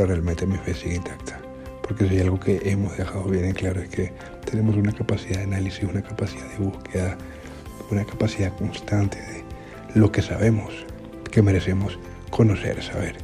realmente 0.05 0.45
mi 0.45 0.57
fe 0.57 0.73
sigue 0.73 0.95
intacta. 0.95 1.39
Porque 1.81 2.07
si 2.07 2.15
hay 2.15 2.21
algo 2.21 2.39
que 2.39 2.61
hemos 2.65 2.95
dejado 2.97 3.23
bien 3.25 3.45
en 3.45 3.53
claro 3.53 3.81
es 3.81 3.89
que 3.89 4.11
tenemos 4.45 4.75
una 4.75 4.91
capacidad 4.91 5.37
de 5.37 5.43
análisis, 5.43 5.83
una 5.83 6.01
capacidad 6.01 6.47
de 6.49 6.57
búsqueda, 6.57 7.17
una 7.89 8.05
capacidad 8.05 8.55
constante 8.57 9.17
de 9.17 9.43
lo 9.99 10.11
que 10.11 10.21
sabemos, 10.21 10.73
que 11.31 11.41
merecemos 11.41 11.97
conocer, 12.29 12.81
saber, 12.83 13.17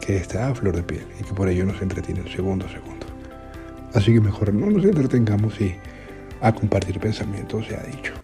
que 0.00 0.16
está 0.16 0.48
a 0.48 0.54
flor 0.54 0.76
de 0.76 0.82
piel 0.82 1.06
y 1.20 1.24
que 1.24 1.34
por 1.34 1.48
ello 1.48 1.66
nos 1.66 1.82
entretiene 1.82 2.22
segundo 2.34 2.66
a 2.66 2.70
segundo. 2.70 3.06
Así 3.94 4.12
que 4.12 4.20
mejor 4.20 4.54
no 4.54 4.70
nos 4.70 4.84
entretengamos 4.84 5.60
y 5.60 5.74
a 6.40 6.52
compartir 6.52 6.98
pensamientos 7.00 7.66
se 7.66 7.76
ha 7.76 7.82
dicho. 7.82 8.14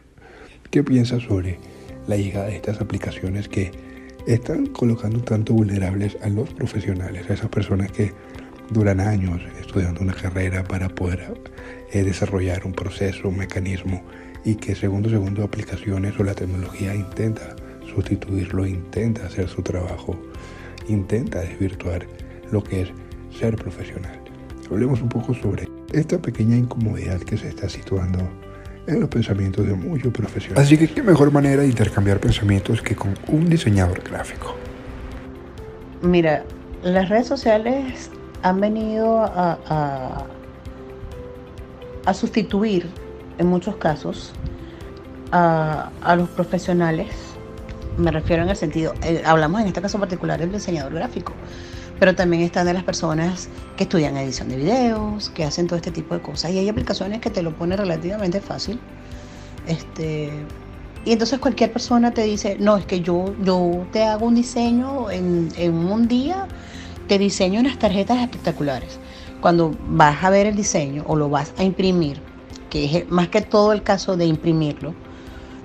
¿Qué 0.71 0.83
piensas 0.83 1.23
sobre 1.23 1.59
la 2.07 2.17
llegada 2.17 2.47
de 2.47 2.57
estas 2.57 2.81
aplicaciones 2.81 3.49
que 3.49 3.73
están 4.27 4.67
colocando 4.67 5.21
tanto 5.23 5.53
vulnerables 5.53 6.17
a 6.23 6.29
los 6.29 6.51
profesionales, 6.51 7.29
a 7.29 7.35
esas 7.35 7.51
personas 7.51 7.93
que 7.93 8.13
duran 8.71 9.01
años 9.01 9.43
estudiando 9.61 10.01
una 10.01 10.15
carrera 10.15 10.65
para 10.65 10.89
poder 10.89 11.35
eh, 11.93 12.03
desarrollar 12.03 12.65
un 12.65 12.73
proceso, 12.73 13.29
un 13.29 13.39
mecanismo 13.39 14.03
y 14.45 14.55
que 14.57 14.75
segundo 14.75 15.11
segundo 15.11 15.45
aplicaciones 15.45 16.19
o 16.19 16.25
la 16.25 16.35
tecnología 16.35 16.95
intenta 16.95 17.55
sustituirlo, 17.95 18.67
intenta 18.67 19.27
hacer 19.27 19.49
su 19.49 19.63
trabajo, 19.63 20.19
intenta 20.89 21.41
desvirtuar 21.41 22.07
lo 22.51 22.63
que 22.65 22.83
es 22.83 22.89
ser 23.39 23.57
profesional. 23.57 24.21
Hablemos 24.71 25.03
un 25.03 25.09
poco 25.09 25.35
sobre 25.35 25.69
esta 25.93 26.19
pequeña 26.19 26.57
incomodidad 26.57 27.21
que 27.21 27.37
se 27.37 27.49
está 27.49 27.69
situando 27.69 28.19
en 28.87 29.01
los 29.01 29.09
pensamientos 29.09 29.67
de 29.67 29.75
muchos 29.75 30.13
profesionales. 30.13 30.67
Así 30.67 30.77
que 30.77 30.89
qué 30.89 31.03
mejor 31.03 31.33
manera 31.33 31.63
de 31.63 31.69
intercambiar 31.69 32.21
pensamientos 32.21 32.83
que 32.83 32.95
con 32.95 33.15
un 33.29 33.49
diseñador 33.49 34.03
gráfico. 34.03 34.55
Mira, 36.03 36.45
las 36.83 37.09
redes 37.09 37.27
sociales 37.27 38.11
han 38.43 38.61
venido 38.61 39.21
a, 39.21 39.59
a, 39.67 40.27
a 42.05 42.15
sustituir 42.15 42.87
en 43.39 43.47
muchos 43.47 43.77
casos 43.77 44.33
a, 45.33 46.15
los 46.17 46.29
profesionales, 46.29 47.09
me 47.99 48.11
refiero 48.11 48.43
en 48.43 48.51
el 48.51 48.57
sentido, 48.57 48.95
eh, 49.03 49.23
hablamos 49.25 49.61
en 49.61 49.69
este 49.69 49.83
caso 49.83 49.99
particular 49.99 50.39
del 50.39 50.53
diseñador 50.53 50.95
gráfico, 50.95 51.33
pero 51.99 52.15
también 52.15 52.43
están 52.43 52.67
de 52.67 52.75
las 52.75 52.85
personas 52.85 53.49
que 53.77 53.85
estudian 53.85 54.17
edición 54.17 54.49
de 54.49 54.57
videos, 54.57 55.31
que 55.31 55.45
hacen 55.45 55.67
todo 55.67 55.77
este 55.77 55.91
tipo 55.91 56.15
de 56.15 56.21
cosas. 56.21 56.51
Y 56.51 56.59
hay 56.59 56.69
aplicaciones 56.69 57.21
que 57.21 57.31
te 57.31 57.43
lo 57.43 57.53
ponen 57.55 57.79
relativamente 57.79 58.41
fácil. 58.41 58.81
Este, 59.67 60.31
y 61.05 61.13
entonces 61.13 61.39
cualquier 61.39 61.73
persona 61.73 62.13
te 62.13 62.23
dice, 62.23 62.57
no, 62.59 62.77
es 62.77 62.87
que 62.87 63.01
yo, 63.01 63.35
yo 63.43 63.87
te 63.93 64.03
hago 64.05 64.27
un 64.27 64.35
diseño 64.35 65.11
en, 65.11 65.49
en 65.57 65.75
un 65.75 66.09
día, 66.09 66.47
te 67.09 67.19
diseño 67.19 67.61
unas 67.61 67.79
tarjetas 67.79 68.19
espectaculares. 68.19 68.99
Cuando 69.41 69.77
vas 69.89 70.25
a 70.25 70.31
ver 70.31 70.47
el 70.47 70.57
diseño 70.57 71.05
o 71.07 71.17
lo 71.17 71.29
vas 71.29 71.53
a 71.59 71.65
imprimir, 71.65 72.21
que 72.71 72.85
es 72.85 73.11
más 73.11 73.29
que 73.29 73.43
todo 73.43 73.73
el 73.73 73.83
caso 73.83 74.17
de 74.17 74.27
imprimirlo. 74.27 74.95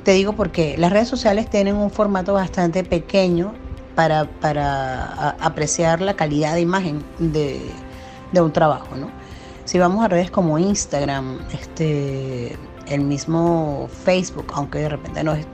Te 0.03 0.11
digo 0.11 0.33
porque 0.33 0.77
las 0.77 0.91
redes 0.91 1.07
sociales 1.07 1.49
tienen 1.49 1.75
un 1.75 1.89
formato 1.89 2.33
bastante 2.33 2.83
pequeño 2.83 3.53
para, 3.99 4.23
para 4.23 5.31
apreciar 5.41 5.99
la 5.99 6.13
calidad 6.13 6.53
de 6.53 6.61
imagen 6.61 7.03
de, 7.19 7.59
un 8.31 8.53
trabajo, 8.53 8.95
¿no? 8.95 9.11
Si 9.65 9.77
vamos 9.77 10.05
a 10.05 10.07
redes 10.07 10.31
como 10.31 10.57
Instagram, 10.57 11.39
este, 11.51 12.57
el 12.87 13.01
mismo 13.01 13.89
Facebook, 14.05 14.45
aunque 14.53 14.79
de 14.79 14.87
repente 14.87 15.21
no 15.21 15.33
es 15.33 15.45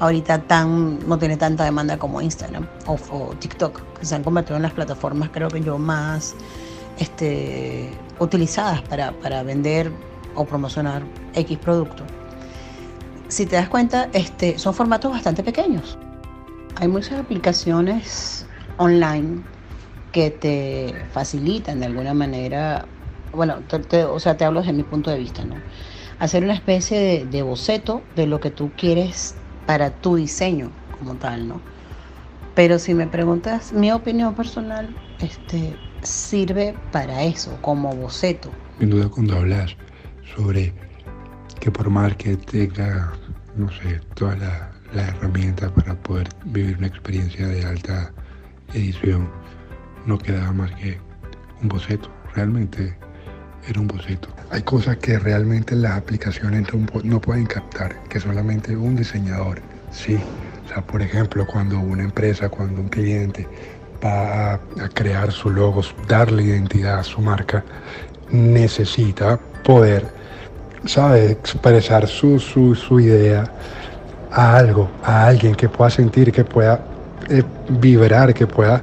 ahorita 0.00 0.38
tan, 0.44 1.06
no 1.06 1.18
tiene 1.18 1.36
tanta 1.36 1.64
demanda 1.64 1.98
como 1.98 2.22
Instagram 2.22 2.66
o, 2.86 3.34
TikTok, 3.38 3.98
que 3.98 4.06
se 4.06 4.14
han 4.14 4.24
convertido 4.24 4.56
en 4.56 4.62
las 4.62 4.72
plataformas 4.72 5.28
creo 5.28 5.48
que 5.48 5.60
yo 5.60 5.76
más 5.76 6.34
este, 6.98 7.90
utilizadas 8.18 8.80
para, 8.80 9.12
para 9.12 9.42
vender 9.42 9.92
o 10.34 10.46
promocionar 10.46 11.02
X 11.34 11.58
producto. 11.58 12.02
Si 13.28 13.44
te 13.44 13.56
das 13.56 13.68
cuenta, 13.68 14.08
este, 14.14 14.58
son 14.58 14.72
formatos 14.72 15.12
bastante 15.12 15.42
pequeños. 15.42 15.98
Hay 16.76 16.88
muchas 16.88 17.20
aplicaciones 17.20 18.46
online 18.78 19.42
que 20.12 20.30
te 20.30 21.06
facilitan 21.12 21.80
de 21.80 21.86
alguna 21.86 22.14
manera, 22.14 22.86
bueno, 23.32 23.62
o 24.10 24.20
sea, 24.20 24.36
te 24.36 24.44
hablo 24.44 24.60
desde 24.60 24.72
mi 24.72 24.82
punto 24.82 25.10
de 25.10 25.18
vista, 25.18 25.44
¿no? 25.44 25.56
Hacer 26.18 26.44
una 26.44 26.54
especie 26.54 26.98
de, 26.98 27.26
de 27.26 27.42
boceto 27.42 28.04
de 28.14 28.26
lo 28.26 28.40
que 28.40 28.50
tú 28.50 28.72
quieres 28.76 29.36
para 29.66 29.90
tu 29.90 30.16
diseño 30.16 30.70
como 30.98 31.16
tal, 31.16 31.48
¿no? 31.48 31.60
Pero 32.54 32.78
si 32.78 32.94
me 32.94 33.06
preguntas 33.06 33.72
mi 33.72 33.90
opinión 33.90 34.34
personal, 34.34 34.94
este, 35.20 35.76
sirve 36.02 36.76
para 36.92 37.24
eso, 37.24 37.58
como 37.60 37.94
boceto. 37.94 38.52
Sin 38.78 38.90
duda 38.90 39.08
cuando 39.08 39.36
hablas 39.36 39.76
sobre 40.36 40.72
que 41.60 41.70
por 41.70 41.90
más 41.90 42.14
que 42.16 42.36
tenga, 42.36 43.12
no 43.56 43.68
sé, 43.70 44.00
toda 44.14 44.73
la, 44.94 45.08
herramienta 45.08 45.68
para 45.70 45.94
poder 45.94 46.28
vivir 46.44 46.78
una 46.78 46.86
experiencia 46.86 47.46
de 47.46 47.64
alta 47.64 48.12
edición, 48.72 49.28
no 50.06 50.18
quedaba 50.18 50.52
más 50.52 50.70
que 50.72 50.98
un 51.62 51.68
boceto. 51.68 52.10
Realmente 52.34 52.96
era 53.68 53.80
un 53.80 53.86
boceto. 53.86 54.28
Hay 54.50 54.62
cosas 54.62 54.96
que 54.98 55.18
realmente 55.18 55.74
las 55.74 55.92
aplicaciones 55.92 56.66
no 57.04 57.20
pueden 57.20 57.46
captar, 57.46 58.02
que 58.04 58.20
solamente 58.20 58.76
un 58.76 58.96
diseñador, 58.96 59.60
sí. 59.90 60.18
Por 60.86 61.02
ejemplo, 61.02 61.46
cuando 61.46 61.78
una 61.78 62.02
empresa, 62.02 62.48
cuando 62.48 62.80
un 62.80 62.88
cliente 62.88 63.46
va 64.04 64.54
a, 64.54 64.60
crear 64.92 65.30
su 65.30 65.50
logo, 65.50 65.82
darle 66.08 66.42
identidad 66.42 66.98
a 66.98 67.04
su 67.04 67.20
marca, 67.20 67.64
necesita 68.30 69.38
poder, 69.62 70.06
¿sabe? 70.84 71.32
Expresar 71.32 72.08
su, 72.08 72.38
su, 72.40 73.00
idea 73.00 73.50
a 74.34 74.56
algo, 74.56 74.90
a 75.04 75.26
alguien 75.26 75.54
que 75.54 75.68
pueda 75.68 75.90
sentir, 75.90 76.32
que 76.32 76.44
pueda 76.44 76.80
eh, 77.28 77.42
vibrar, 77.68 78.34
que 78.34 78.46
pueda 78.46 78.82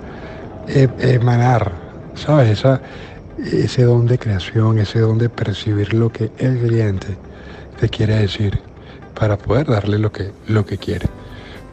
eh, 0.68 0.88
emanar, 1.00 1.72
¿sabes? 2.16 2.60
Esa, 2.60 2.82
ese 3.38 3.84
don 3.84 4.08
de 4.08 4.18
creación, 4.18 4.80
ese 4.80 5.00
don 5.00 5.18
de 5.18 5.30
percibir 5.30 5.94
lo 5.94 6.10
que 6.10 6.32
el 6.38 6.58
cliente 6.60 7.18
te 7.80 7.90
quiere 7.90 8.16
decir 8.16 8.60
para 9.14 9.38
poder 9.38 9.68
darle 9.68 10.00
lo 10.00 10.12
que, 10.12 10.32
lo 10.48 10.66
que 10.66 10.78
quiere. 10.78 11.08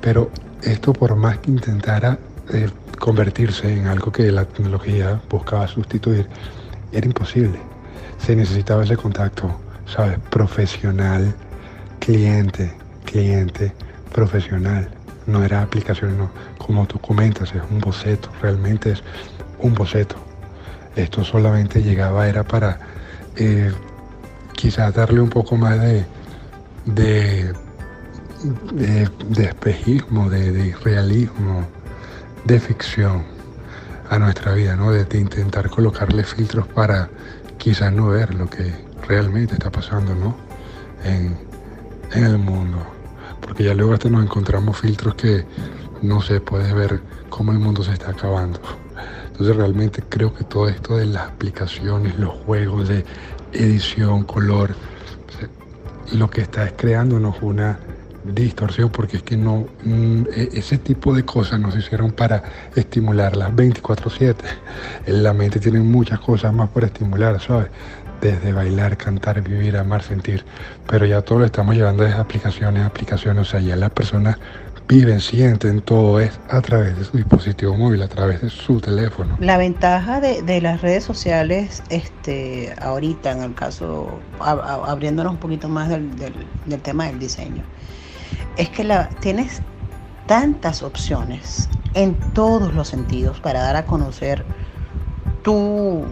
Pero 0.00 0.30
esto 0.62 0.92
por 0.92 1.14
más 1.14 1.38
que 1.38 1.52
intentara 1.52 2.18
eh, 2.52 2.68
convertirse 2.98 3.72
en 3.72 3.86
algo 3.86 4.10
que 4.10 4.32
la 4.32 4.44
tecnología 4.44 5.20
buscaba 5.30 5.68
sustituir, 5.68 6.26
era 6.90 7.06
imposible. 7.06 7.60
Se 8.18 8.34
necesitaba 8.34 8.82
ese 8.82 8.96
contacto, 8.96 9.54
¿sabes? 9.86 10.18
Profesional, 10.30 11.32
cliente, 12.00 12.72
cliente, 13.10 13.72
profesional. 14.12 14.88
No 15.26 15.44
era 15.44 15.62
aplicación, 15.62 16.16
no. 16.18 16.30
Como 16.58 16.86
tú 16.86 16.98
comentas, 16.98 17.54
es 17.54 17.62
un 17.70 17.80
boceto, 17.80 18.30
realmente 18.40 18.92
es 18.92 19.02
un 19.58 19.74
boceto. 19.74 20.16
Esto 20.96 21.24
solamente 21.24 21.82
llegaba, 21.82 22.28
era 22.28 22.44
para 22.44 22.78
eh, 23.36 23.72
quizás 24.54 24.94
darle 24.94 25.20
un 25.20 25.28
poco 25.28 25.56
más 25.56 25.80
de, 25.80 26.04
de, 26.86 27.54
de, 28.72 29.44
espejismo, 29.44 30.28
de, 30.30 30.50
de 30.50 30.74
realismo, 30.82 31.66
de 32.44 32.58
ficción 32.58 33.24
a 34.10 34.18
nuestra 34.18 34.54
vida, 34.54 34.76
¿no? 34.76 34.90
De, 34.90 35.18
intentar 35.18 35.68
colocarle 35.68 36.24
filtros 36.24 36.66
para 36.68 37.10
quizás 37.58 37.92
no 37.92 38.08
ver 38.08 38.34
lo 38.34 38.48
que 38.48 38.72
realmente 39.06 39.54
está 39.54 39.70
pasando, 39.70 40.14
¿no? 40.14 40.36
En 41.04 42.24
el 42.24 42.38
mundo. 42.38 42.97
Porque 43.48 43.64
ya 43.64 43.72
luego 43.72 43.94
hasta 43.94 44.10
nos 44.10 44.22
encontramos 44.22 44.76
filtros 44.76 45.14
que 45.14 45.46
no 46.02 46.20
se 46.20 46.38
puede 46.38 46.74
ver 46.74 47.00
cómo 47.30 47.50
el 47.50 47.58
mundo 47.58 47.82
se 47.82 47.94
está 47.94 48.10
acabando. 48.10 48.60
Entonces 49.28 49.56
realmente 49.56 50.04
creo 50.06 50.34
que 50.34 50.44
todo 50.44 50.68
esto 50.68 50.98
de 50.98 51.06
las 51.06 51.28
aplicaciones, 51.28 52.18
los 52.18 52.34
juegos 52.44 52.88
de 52.88 53.06
edición, 53.54 54.24
color, 54.24 54.74
lo 56.12 56.28
que 56.28 56.42
está 56.42 56.66
es 56.66 56.74
creándonos 56.76 57.36
una 57.40 57.78
distorsión 58.22 58.90
porque 58.90 59.16
es 59.16 59.22
que 59.22 59.38
no 59.38 59.66
mm, 59.82 60.24
e, 60.34 60.50
ese 60.52 60.76
tipo 60.76 61.14
de 61.14 61.24
cosas 61.24 61.58
nos 61.58 61.74
hicieron 61.74 62.10
para 62.10 62.42
estimularla 62.74 63.50
24/7 63.50 64.34
la 65.06 65.32
mente 65.32 65.58
tiene 65.58 65.80
muchas 65.80 66.20
cosas 66.20 66.52
más 66.52 66.68
para 66.68 66.88
estimular 66.88 67.40
sabes 67.40 67.68
desde 68.20 68.52
bailar 68.52 68.96
cantar 68.96 69.40
vivir 69.42 69.76
amar 69.76 70.02
sentir. 70.02 70.44
Pero 70.86 71.06
ya 71.06 71.22
todo 71.22 71.40
lo 71.40 71.44
estamos 71.44 71.76
llevando 71.76 72.04
a 72.04 72.20
aplicaciones 72.20 72.84
aplicaciones. 72.84 73.42
O 73.42 73.50
sea 73.50 73.60
ya 73.60 73.76
las 73.76 73.90
personas 73.90 74.38
viven 74.88 75.20
sienten 75.20 75.82
todo 75.82 76.18
es 76.18 76.40
a 76.48 76.62
través 76.62 76.96
de 76.98 77.04
su 77.04 77.18
dispositivo 77.18 77.76
móvil 77.76 78.02
a 78.02 78.08
través 78.08 78.40
de 78.40 78.48
su 78.48 78.80
teléfono. 78.80 79.36
La 79.38 79.58
ventaja 79.58 80.18
de, 80.20 80.60
las 80.62 80.80
redes 80.80 81.04
sociales 81.04 81.82
este 81.90 82.74
ahorita 82.80 83.32
en 83.32 83.42
el 83.42 83.54
caso 83.54 84.18
abriéndonos 84.40 85.32
un 85.32 85.38
poquito 85.38 85.68
más 85.68 85.90
del, 85.90 86.10
tema 86.82 87.06
del 87.06 87.18
diseño 87.18 87.64
es 88.56 88.70
que 88.70 88.88
tienes 89.20 89.60
tantas 90.26 90.82
opciones 90.82 91.68
en 91.92 92.14
todos 92.32 92.74
los 92.74 92.88
sentidos 92.88 93.40
para 93.40 93.60
dar 93.60 93.76
a 93.76 93.84
conocer 93.84 94.44
tu, 95.42 96.04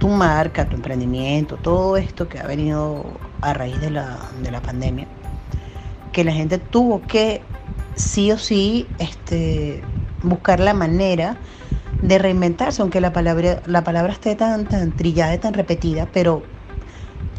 tu 0.00 0.08
marca, 0.08 0.68
tu 0.68 0.74
emprendimiento, 0.74 1.56
todo 1.56 1.96
esto 1.96 2.28
que 2.28 2.40
ha 2.40 2.46
venido 2.46 3.04
a 3.42 3.52
raíz 3.52 3.80
de 3.80 3.90
la, 3.90 4.18
de 4.42 4.50
la 4.50 4.60
pandemia, 4.60 5.06
que 6.10 6.24
la 6.24 6.32
gente 6.32 6.58
tuvo 6.58 7.02
que 7.06 7.42
sí 7.94 8.32
o 8.32 8.38
sí 8.38 8.88
este, 8.98 9.84
buscar 10.22 10.58
la 10.58 10.74
manera 10.74 11.36
de 12.00 12.18
reinventarse, 12.18 12.80
aunque 12.80 13.00
la 13.00 13.12
palabra, 13.12 13.62
la 13.66 13.84
palabra 13.84 14.12
esté 14.12 14.34
tan, 14.34 14.66
tan 14.66 14.92
trillada 14.92 15.34
y 15.34 15.38
tan 15.38 15.52
repetida, 15.52 16.08
pero 16.10 16.42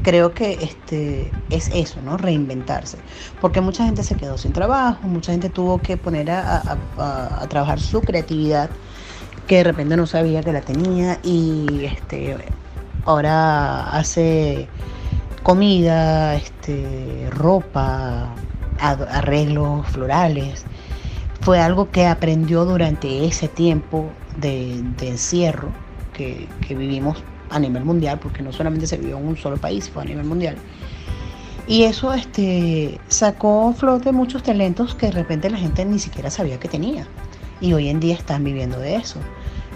creo 0.03 0.33
que 0.35 0.59
este, 0.61 1.31
es 1.49 1.71
eso, 1.73 1.99
¿no? 2.03 2.17
Reinventarse. 2.17 2.99
Porque 3.39 3.59
mucha 3.59 3.85
gente 3.85 4.03
se 4.03 4.15
quedó 4.15 4.37
sin 4.37 4.53
trabajo, 4.53 5.07
mucha 5.07 5.31
gente 5.31 5.49
tuvo 5.49 5.81
que 5.81 5.97
poner 5.97 6.29
a, 6.29 6.77
trabajar 7.49 7.79
su 7.79 8.01
creatividad 8.01 8.69
que 9.47 9.57
de 9.57 9.63
repente 9.63 9.97
no 9.97 10.07
sabía 10.07 10.41
que 10.41 10.51
la 10.51 10.61
tenía 10.61 11.19
y 11.23 11.85
este, 11.85 12.37
ahora 13.05 13.89
hace 13.91 14.67
comida, 15.43 16.35
este, 16.35 17.29
ropa, 17.31 18.33
arreglos 18.79 19.87
florales. 19.87 20.65
Fue 21.41 21.59
algo 21.59 21.89
que 21.89 22.05
aprendió 22.05 22.65
durante 22.65 23.25
ese 23.25 23.47
tiempo 23.47 24.11
de, 24.37 24.83
encierro 25.01 25.69
que, 26.13 26.47
que 26.67 26.75
vivimos 26.75 27.23
a 27.49 27.59
nivel 27.59 27.83
mundial, 27.83 28.19
porque 28.19 28.41
no 28.41 28.53
solamente 28.53 28.87
se 28.87 28.97
vivió 28.97 29.17
en 29.17 29.27
un 29.27 29.37
solo 29.37 29.57
país, 29.57 29.89
fue 29.89 30.03
a 30.03 30.05
nivel 30.05 30.25
mundial. 30.25 30.55
Y 31.67 31.83
eso 31.83 32.13
este, 32.13 32.99
sacó 33.07 33.73
flote 33.73 34.11
muchos 34.11 34.43
talentos 34.43 34.95
que 34.95 35.07
de 35.07 35.13
repente 35.13 35.49
la 35.49 35.57
gente 35.57 35.85
ni 35.85 35.99
siquiera 35.99 36.29
sabía 36.29 36.59
que 36.59 36.67
tenía. 36.67 37.07
Y 37.61 37.73
hoy 37.73 37.89
en 37.89 37.99
día 37.99 38.15
están 38.15 38.43
viviendo 38.43 38.79
de 38.79 38.95
eso. 38.95 39.19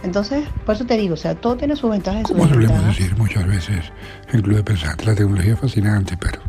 Entonces, 0.04 0.48
por 0.66 0.76
eso 0.76 0.86
te 0.86 0.98
digo, 0.98 1.14
o 1.14 1.18
sea, 1.18 1.36
todo 1.36 1.56
tiene 1.56 1.76
sus 1.76 1.90
ventajas 1.90 2.22
y 2.22 2.26
sus 2.26 2.38
Como 2.38 2.48
solemos 2.48 2.86
decir 2.86 3.16
muchas 3.18 3.48
veces 3.48 3.92
en 4.32 4.42
Club 4.42 4.58
de 4.58 4.64
Pensante, 4.64 5.06
la 5.06 5.16
tecnología 5.16 5.54
es 5.54 5.60
fascinante, 5.60 6.16
pero 6.20 6.40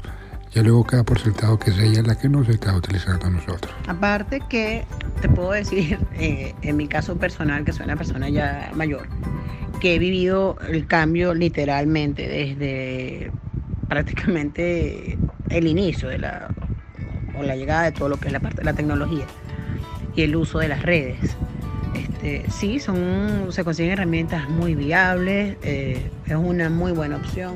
ya 0.52 0.62
luego 0.62 0.84
queda 0.84 1.04
por 1.04 1.18
sentado 1.18 1.58
que 1.58 1.70
es 1.70 1.78
ella 1.78 2.02
la 2.02 2.18
que 2.18 2.28
nos 2.28 2.48
está 2.48 2.74
utilizando 2.74 3.26
a 3.26 3.30
nosotros. 3.30 3.74
Aparte 3.86 4.42
que 4.48 4.84
te 5.20 5.28
puedo 5.28 5.52
decir, 5.52 5.98
eh, 6.18 6.54
en 6.62 6.76
mi 6.76 6.86
caso 6.86 7.16
personal, 7.16 7.64
que 7.64 7.72
soy 7.72 7.84
una 7.84 7.96
persona 7.96 8.28
ya 8.28 8.70
mayor, 8.74 9.08
que 9.80 9.94
he 9.94 9.98
vivido 9.98 10.58
el 10.68 10.86
cambio 10.86 11.34
literalmente 11.34 12.28
desde 12.28 13.30
prácticamente 13.88 15.18
el 15.48 15.66
inicio 15.66 16.08
de 16.08 16.18
la 16.18 16.48
o 17.38 17.42
la 17.42 17.54
llegada 17.54 17.84
de 17.84 17.92
todo 17.92 18.08
lo 18.08 18.16
que 18.16 18.28
es 18.28 18.32
la 18.32 18.40
parte 18.40 18.58
de 18.58 18.64
la 18.64 18.72
tecnología 18.72 19.26
y 20.16 20.22
el 20.22 20.34
uso 20.34 20.58
de 20.58 20.68
las 20.68 20.82
redes. 20.82 21.36
Este, 21.94 22.44
sí, 22.50 22.80
son, 22.80 23.48
se 23.50 23.62
consiguen 23.62 23.92
herramientas 23.92 24.48
muy 24.48 24.74
viables, 24.74 25.56
eh, 25.62 26.10
es 26.26 26.34
una 26.34 26.68
muy 26.70 26.92
buena 26.92 27.16
opción. 27.16 27.54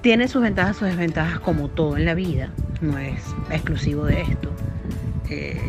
Tiene 0.00 0.26
sus 0.26 0.42
ventajas, 0.42 0.76
sus 0.76 0.88
desventajas 0.88 1.38
como 1.38 1.68
todo 1.68 1.96
en 1.96 2.06
la 2.06 2.14
vida, 2.14 2.50
no 2.80 2.98
es 2.98 3.22
exclusivo 3.50 4.06
de 4.06 4.22
esto. 4.22 4.50
Eh, 5.30 5.60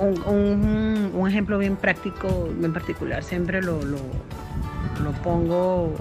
un, 0.00 1.26
ejemplo 1.26 1.58
bien 1.58 1.76
práctico, 1.76 2.48
en 2.62 2.72
particular, 2.72 3.22
siempre 3.22 3.62
lo, 3.62 3.82
lo, 3.82 3.98
pongo 5.22 5.94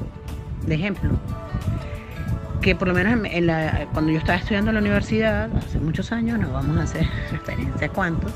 de 0.65 0.75
ejemplo. 0.75 1.11
Que 2.61 2.75
por 2.75 2.87
lo 2.87 2.93
menos 2.93 3.19
cuando 3.93 4.11
yo 4.11 4.17
estaba 4.17 4.37
estudiando 4.37 4.71
en 4.71 4.75
la 4.75 4.81
universidad, 4.81 5.49
hace 5.55 5.79
muchos 5.79 6.11
años, 6.11 6.39
no 6.39 6.51
vamos 6.51 6.77
a 6.77 6.83
hacer 6.83 7.07
referencia 7.31 7.87
a 7.87 7.89
cuántos, 7.89 8.33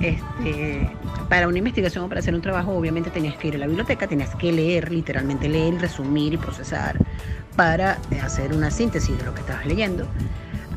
este, 0.00 0.88
para 1.28 1.48
una 1.48 1.58
investigación 1.58 2.04
o 2.04 2.08
para 2.08 2.20
hacer 2.20 2.34
un 2.34 2.42
trabajo, 2.42 2.72
obviamente 2.72 3.10
tenías 3.10 3.36
que 3.36 3.48
ir 3.48 3.56
a 3.56 3.58
la 3.58 3.66
biblioteca, 3.66 4.06
tenías 4.06 4.34
que 4.36 4.52
leer, 4.52 4.90
literalmente 4.90 5.48
leer, 5.48 5.80
resumir 5.80 6.34
y 6.34 6.36
procesar 6.36 6.96
para 7.56 7.98
hacer 8.22 8.52
una 8.54 8.70
síntesis 8.70 9.16
de 9.18 9.24
lo 9.24 9.34
que 9.34 9.40
estabas 9.40 9.66
leyendo 9.66 10.06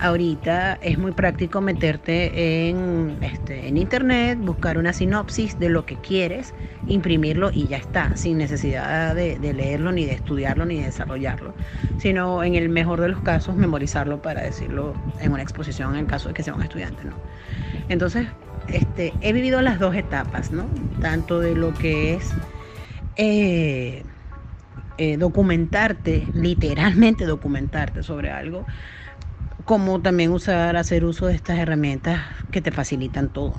ahorita 0.04 0.80
es 0.82 0.98
muy 0.98 1.13
práctico 1.13 1.62
meterte 1.62 2.68
en, 2.68 3.18
este, 3.22 3.70
en 3.70 3.78
internet, 3.78 4.38
buscar 4.38 4.78
una 4.78 4.92
sinopsis 4.92 5.58
de 5.60 5.70
lo 5.70 5.86
que 5.86 5.96
quieres, 5.96 6.54
imprimirlo 6.88 7.52
y 7.54 7.68
ya 7.68 7.78
está, 7.78 8.16
sin 8.18 8.38
necesidad 8.38 9.16
de, 9.16 9.39
leerlo, 9.54 9.94
ni 9.94 10.06
de 10.06 10.12
estudiarlo, 10.12 10.66
ni 10.66 10.80
de 10.80 10.88
desarrollarlo, 10.88 11.54
sino 12.00 12.44
en 12.44 12.56
el 12.56 12.68
mejor 12.68 13.00
de 13.00 13.08
los 13.08 13.22
casos 13.22 13.56
memorizarlo 13.56 14.22
para 14.22 14.42
decirlo 14.42 14.94
en 15.22 15.32
una 15.32 15.42
exposición 15.42 15.96
en 15.96 16.06
caso 16.06 16.28
de 16.28 16.34
que 16.34 16.44
sea 16.44 16.54
un 16.54 16.63
estudiante. 16.63 17.06
¿no? 17.06 17.13
Entonces, 17.88 18.28
este, 18.68 19.13
he 19.22 19.32
vivido 19.32 19.62
las 19.62 19.80
dos 19.80 19.96
etapas, 19.96 20.52
¿no? 20.52 20.66
tanto 21.00 21.39
de 21.39 21.56
lo 21.56 21.74
que 21.74 22.16
es... 22.16 22.30
Eh, 23.16 24.04
eh, 25.00 25.18
documentarte, 25.18 26.28
literalmente 26.36 27.26
documentarte 27.26 28.04
sobre 28.04 28.30
algo, 28.30 28.63
como 29.65 30.02
también 30.02 30.32
usar, 30.32 30.76
hacer 30.76 31.06
uso 31.06 31.28
de 31.28 31.36
estas 31.36 31.58
herramientas 31.58 32.21
que 32.52 32.62
te 32.62 32.71
facilitan 32.71 33.30
todo. 33.30 33.56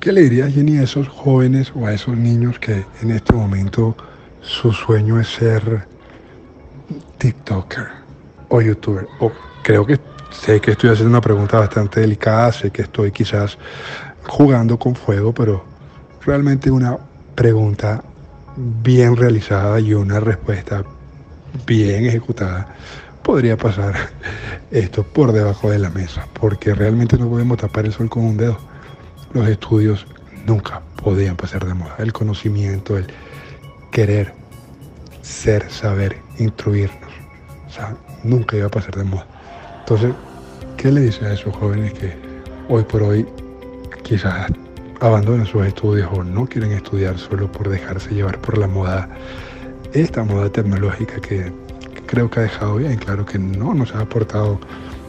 ¿Qué 0.00 0.12
le 0.12 0.22
dirías, 0.22 0.54
Jenny, 0.54 0.78
a 0.78 0.84
esos 0.84 1.08
jóvenes 1.08 1.72
o 1.74 1.86
a 1.86 1.92
esos 1.92 2.16
niños 2.16 2.58
que 2.58 2.84
en 3.02 3.10
este 3.10 3.32
momento 3.32 3.96
su 4.40 4.72
sueño 4.72 5.20
es 5.20 5.28
ser 5.28 5.88
TikToker 7.18 7.88
o 8.48 8.60
YouTuber? 8.60 9.08
O 9.18 9.32
creo 9.62 9.84
que 9.84 9.98
sé 10.30 10.60
que 10.60 10.72
estoy 10.72 10.90
haciendo 10.90 11.10
una 11.10 11.20
pregunta 11.20 11.58
bastante 11.58 12.00
delicada, 12.00 12.52
sé 12.52 12.70
que 12.70 12.82
estoy 12.82 13.10
quizás 13.10 13.58
jugando 14.26 14.78
con 14.78 14.94
fuego, 14.94 15.32
pero 15.32 15.64
realmente 16.24 16.70
una 16.70 16.96
pregunta 17.34 18.02
bien 18.56 19.16
realizada 19.16 19.80
y 19.80 19.94
una 19.94 20.20
respuesta 20.20 20.84
bien 21.66 22.06
ejecutada, 22.06 22.68
podría 23.28 23.58
pasar 23.58 23.94
esto 24.70 25.02
por 25.02 25.32
debajo 25.32 25.70
de 25.70 25.78
la 25.78 25.90
mesa, 25.90 26.26
porque 26.40 26.72
realmente 26.72 27.18
no 27.18 27.28
podemos 27.28 27.58
tapar 27.58 27.84
el 27.84 27.92
sol 27.92 28.08
con 28.08 28.24
un 28.24 28.38
dedo. 28.38 28.56
Los 29.34 29.46
estudios 29.46 30.06
nunca 30.46 30.80
podían 31.04 31.36
pasar 31.36 31.66
de 31.66 31.74
moda. 31.74 31.94
El 31.98 32.14
conocimiento, 32.14 32.96
el 32.96 33.06
querer, 33.92 34.32
ser, 35.20 35.70
saber, 35.70 36.16
instruirnos, 36.38 37.12
o 37.66 37.70
sea, 37.70 37.94
nunca 38.24 38.56
iba 38.56 38.68
a 38.68 38.70
pasar 38.70 38.96
de 38.96 39.04
moda. 39.04 39.26
Entonces, 39.80 40.14
¿qué 40.78 40.90
le 40.90 41.02
dice 41.02 41.26
a 41.26 41.34
esos 41.34 41.54
jóvenes 41.54 41.92
que 41.92 42.14
hoy 42.70 42.82
por 42.84 43.02
hoy 43.02 43.26
quizás 44.04 44.50
abandonan 45.00 45.44
sus 45.44 45.66
estudios 45.66 46.08
o 46.14 46.24
no 46.24 46.46
quieren 46.46 46.72
estudiar 46.72 47.18
solo 47.18 47.52
por 47.52 47.68
dejarse 47.68 48.08
llevar 48.14 48.40
por 48.40 48.56
la 48.56 48.68
moda, 48.68 49.06
esta 49.92 50.24
moda 50.24 50.50
tecnológica 50.50 51.20
que 51.20 51.52
creo 52.08 52.28
que 52.28 52.40
ha 52.40 52.42
dejado 52.44 52.76
bien 52.76 52.96
claro 52.96 53.24
que 53.24 53.38
no 53.38 53.74
nos 53.74 53.94
ha 53.94 54.00
aportado 54.00 54.58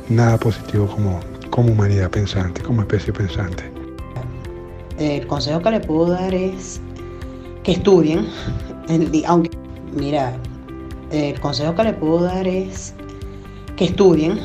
nada 0.09 0.37
positivo 0.37 0.85
como, 0.85 1.19
como 1.49 1.71
humanidad 1.71 2.11
pensante, 2.11 2.61
como 2.61 2.81
especie 2.81 3.11
pensante. 3.11 3.63
El 4.99 5.25
consejo 5.25 5.61
que 5.61 5.71
le 5.71 5.79
puedo 5.79 6.11
dar 6.11 6.33
es 6.33 6.81
que 7.63 7.71
estudien, 7.71 8.27
aunque, 9.25 9.49
mira, 9.93 10.35
el 11.11 11.39
consejo 11.39 11.73
que 11.73 11.83
le 11.85 11.93
puedo 11.93 12.23
dar 12.23 12.45
es 12.47 12.93
que 13.77 13.85
estudien, 13.85 14.39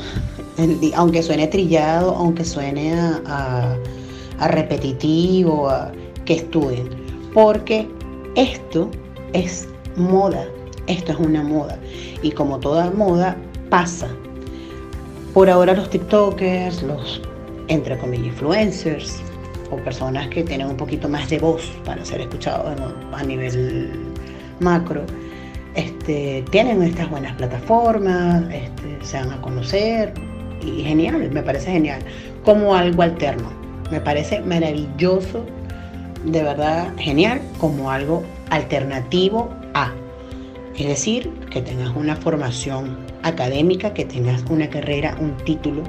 aunque 0.95 1.21
suene 1.21 1.47
trillado, 1.47 2.15
aunque 2.15 2.45
suene 2.45 2.93
a 3.27 3.77
repetitivo, 4.47 5.69
que 6.23 6.35
estudien, 6.35 6.89
porque 7.33 7.87
esto 8.35 8.89
es 9.33 9.67
moda, 9.97 10.47
esto 10.87 11.11
es 11.11 11.19
una 11.19 11.41
moda 11.41 11.77
y 12.21 12.31
como 12.31 12.59
toda 12.59 12.91
moda 12.91 13.35
pasa. 13.69 14.07
Por 15.33 15.49
ahora 15.49 15.73
los 15.73 15.89
TikTokers, 15.89 16.83
los 16.83 17.21
entre 17.67 17.97
comillas 17.97 18.27
influencers 18.27 19.21
o 19.71 19.77
personas 19.77 20.27
que 20.29 20.43
tienen 20.43 20.67
un 20.67 20.77
poquito 20.77 21.09
más 21.09 21.29
de 21.29 21.39
voz 21.39 21.63
para 21.83 22.05
ser 22.05 22.21
escuchados 22.21 22.79
a 23.11 23.23
nivel 23.23 23.91
macro, 24.59 25.03
este, 25.75 26.43
tienen 26.51 26.81
estas 26.83 27.09
buenas 27.09 27.35
plataformas, 27.35 28.43
este, 28.51 28.97
se 29.05 29.17
van 29.17 29.31
a 29.31 29.41
conocer 29.41 30.13
y 30.61 30.83
genial, 30.83 31.29
me 31.31 31.43
parece 31.43 31.71
genial, 31.71 32.01
como 32.43 32.75
algo 32.75 33.01
alterno. 33.01 33.49
Me 33.91 33.99
parece 33.99 34.39
maravilloso, 34.41 35.45
de 36.23 36.41
verdad 36.41 36.87
genial, 36.97 37.41
como 37.59 37.91
algo 37.91 38.23
alternativo. 38.49 39.49
Es 40.77 40.87
decir, 40.87 41.31
que 41.51 41.61
tengas 41.61 41.95
una 41.95 42.17
formación 42.17 42.97
académica, 43.23 43.93
que 43.93 44.03
tengas 44.03 44.43
una 44.49 44.69
carrera, 44.69 45.15
un 45.19 45.37
título 45.37 45.83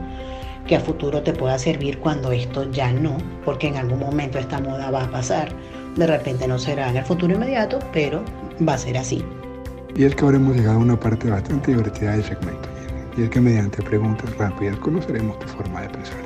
que 0.67 0.77
a 0.77 0.81
futuro 0.81 1.23
te 1.23 1.33
pueda 1.33 1.59
servir 1.59 1.99
cuando 1.99 2.31
esto 2.33 2.71
ya 2.71 2.93
no, 2.93 3.17
porque 3.45 3.69
en 3.69 3.77
algún 3.77 4.01
momento 4.01 4.39
esta 4.39 4.61
moda 4.61 4.91
va 4.91 5.05
a 5.05 5.11
pasar. 5.11 5.49
De 5.97 6.07
repente 6.07 6.47
no 6.47 6.59
será 6.59 6.89
en 6.91 6.97
el 6.97 7.05
futuro 7.05 7.35
inmediato, 7.35 7.79
pero 7.93 8.23
va 8.67 8.75
a 8.75 8.79
ser 8.79 8.99
así. 8.99 9.25
Y 9.97 10.05
es 10.05 10.15
que 10.15 10.25
ahora 10.25 10.37
hemos 10.37 10.57
llegado 10.57 10.77
a 10.77 10.83
una 10.83 10.99
parte 10.99 11.31
bastante 11.31 11.73
divertida 11.73 12.13
del 12.13 12.25
segmento, 12.25 12.69
y 13.17 13.23
es 13.23 13.31
que 13.31 13.41
mediante 13.41 13.83
preguntas 13.83 14.37
rápidas 14.37 14.77
conoceremos 14.79 15.39
tu 15.41 15.49
forma 15.49 15.83
de 15.83 15.89
pensar. 15.89 16.17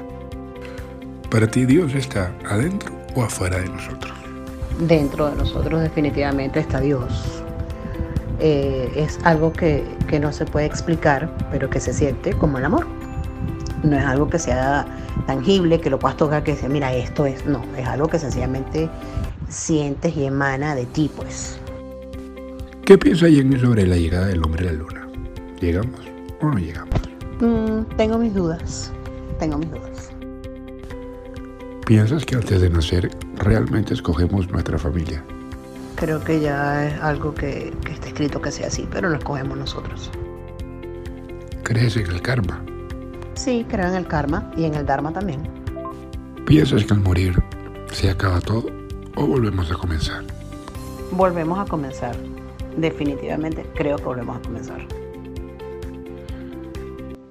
¿Para 1.30 1.46
ti 1.46 1.64
Dios 1.64 1.94
está 1.94 2.34
adentro 2.48 2.92
o 3.14 3.22
afuera 3.22 3.58
de 3.58 3.68
nosotros? 3.68 4.12
Dentro 4.80 5.30
de 5.30 5.36
nosotros 5.36 5.82
definitivamente 5.82 6.60
está 6.60 6.80
Dios. 6.80 7.39
Eh, 8.40 8.90
es 8.96 9.18
algo 9.24 9.52
que, 9.52 9.84
no 10.20 10.32
se 10.32 10.46
puede 10.46 10.66
explicar, 10.66 11.30
pero 11.50 11.68
que 11.68 11.78
se 11.78 11.92
siente 11.92 12.32
como 12.32 12.58
el 12.58 12.64
amor. 12.64 12.86
No 13.82 13.96
es 13.96 14.04
algo 14.04 14.28
que 14.28 14.38
sea 14.38 14.86
tangible, 15.26 15.80
que 15.80 15.90
lo 15.90 15.98
puedas 15.98 16.16
tocar, 16.16 16.42
que 16.42 16.56
sea, 16.56 16.68
mira, 16.68 16.92
esto 16.92 17.26
es. 17.26 17.44
No, 17.46 17.62
es 17.76 17.86
algo 17.86 18.08
que 18.08 18.18
sencillamente 18.18 18.88
sientes 19.48 20.16
y 20.16 20.24
emana 20.24 20.74
de 20.74 20.86
ti, 20.86 21.10
pues. 21.14 21.58
¿Qué 22.84 22.98
piensa 22.98 23.28
Jenny 23.28 23.58
sobre 23.58 23.86
la 23.86 23.96
llegada 23.96 24.26
del 24.26 24.42
hombre 24.42 24.68
a 24.68 24.72
la 24.72 24.78
luna? 24.78 25.08
¿Llegamos 25.60 26.00
o 26.40 26.46
no 26.46 26.58
llegamos? 26.58 27.00
Mm, 27.40 27.96
tengo 27.96 28.18
mis 28.18 28.34
dudas. 28.34 28.90
Tengo 29.38 29.58
mis 29.58 29.70
dudas. 29.70 30.10
¿Piensas 31.86 32.24
que 32.24 32.36
antes 32.36 32.60
de 32.60 32.70
nacer 32.70 33.10
realmente 33.36 33.94
escogemos 33.94 34.50
nuestra 34.50 34.78
familia? 34.78 35.24
Creo 36.00 36.24
que 36.24 36.40
ya 36.40 36.86
es 36.86 37.00
algo 37.02 37.34
que, 37.34 37.74
está 37.90 38.08
escrito 38.08 38.40
que 38.40 38.50
sea 38.50 38.68
así, 38.68 38.88
pero 38.90 39.10
lo 39.10 39.18
escogemos 39.18 39.58
nosotros. 39.58 40.10
¿Crees 41.62 41.94
en 41.98 42.06
el 42.06 42.22
karma? 42.22 42.64
Sí, 43.34 43.66
creo 43.68 43.86
en 43.86 43.94
el 43.96 44.06
karma 44.06 44.50
y 44.56 44.64
en 44.64 44.76
el 44.76 44.86
dharma 44.86 45.12
también. 45.12 45.42
¿Piensas 46.46 46.86
que 46.86 46.94
al 46.94 47.00
morir 47.00 47.38
se 47.92 48.08
acaba 48.08 48.40
todo 48.40 48.64
o 49.14 49.26
volvemos 49.26 49.70
a 49.70 49.74
comenzar? 49.74 50.24
Volvemos 51.10 51.58
a 51.58 51.66
comenzar. 51.66 52.16
Definitivamente 52.78 53.66
creo 53.74 53.98
que 53.98 54.04
volvemos 54.04 54.38
a 54.38 54.40
comenzar. 54.40 54.80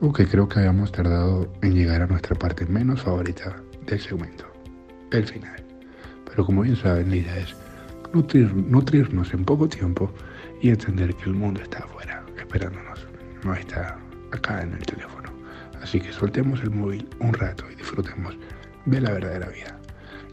Ok, 0.01 0.21
creo 0.29 0.47
que 0.47 0.59
habíamos 0.59 0.91
tardado 0.91 1.51
en 1.63 1.73
llegar 1.73 2.03
a 2.03 2.05
nuestra 2.05 2.35
parte 2.35 2.67
menos 2.67 3.01
favorita 3.01 3.55
del 3.87 3.99
segmento 3.99 4.45
el 5.09 5.25
final. 5.25 5.63
Pero 6.25 6.45
como 6.45 6.61
bien 6.61 6.75
saben, 6.75 7.09
la 7.09 7.15
idea 7.15 7.37
es 7.37 7.55
nutrirnos 8.13 9.33
en 9.33 9.45
poco 9.45 9.67
tiempo 9.67 10.11
y 10.61 10.69
entender 10.69 11.15
que 11.15 11.25
el 11.25 11.35
mundo 11.35 11.61
está 11.61 11.79
afuera, 11.79 12.23
esperándonos, 12.37 13.07
no 13.43 13.53
está 13.53 13.97
acá 14.31 14.61
en 14.61 14.73
el 14.73 14.85
teléfono. 14.85 15.29
Así 15.81 15.99
que 15.99 16.11
soltemos 16.11 16.61
el 16.61 16.71
móvil 16.71 17.07
un 17.19 17.33
rato 17.33 17.63
y 17.71 17.75
disfrutemos 17.75 18.35
de 18.85 19.01
la 19.01 19.11
verdadera 19.11 19.47
vida. 19.47 19.77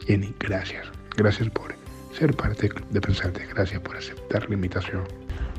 Jenny, 0.07 0.35
gracias. 0.41 0.87
Gracias 1.17 1.49
por 1.51 1.75
ser 2.13 2.35
parte 2.35 2.71
de 2.91 3.01
Pensante. 3.01 3.47
Gracias 3.55 3.81
por 3.81 3.97
aceptar 3.97 4.49
la 4.49 4.55
invitación. 4.55 5.03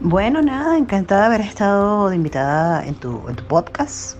Bueno, 0.01 0.41
nada, 0.41 0.77
encantada 0.77 1.21
de 1.21 1.35
haber 1.35 1.41
estado 1.41 2.09
de 2.09 2.15
invitada 2.15 2.85
en 2.85 2.95
tu, 2.95 3.27
en 3.27 3.35
tu 3.35 3.43
podcast. 3.45 4.17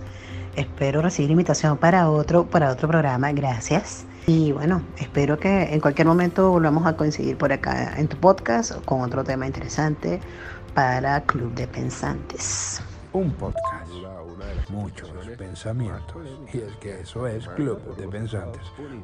Espero 0.56 1.02
recibir 1.02 1.30
invitación 1.30 1.76
para 1.76 2.10
otro, 2.10 2.46
para 2.46 2.70
otro 2.70 2.88
programa. 2.88 3.30
Gracias. 3.32 4.04
Y 4.28 4.52
bueno, 4.52 4.82
espero 4.98 5.38
que 5.38 5.72
en 5.72 5.80
cualquier 5.80 6.06
momento 6.06 6.50
volvamos 6.50 6.86
a 6.86 6.98
coincidir 6.98 7.38
por 7.38 7.50
acá 7.50 7.98
en 7.98 8.08
tu 8.08 8.18
podcast 8.18 8.84
con 8.84 9.00
otro 9.00 9.24
tema 9.24 9.46
interesante 9.46 10.20
para 10.74 11.22
Club 11.22 11.54
de 11.54 11.66
Pensantes. 11.66 12.82
Un 13.14 13.30
podcast, 13.32 13.90
muchos 14.68 15.08
pensamientos. 15.38 16.28
Y 16.52 16.58
es 16.58 16.76
que 16.76 17.00
eso 17.00 17.26
es 17.26 17.48
Club 17.48 17.96
de 17.96 18.06
Pensantes, 18.06 18.60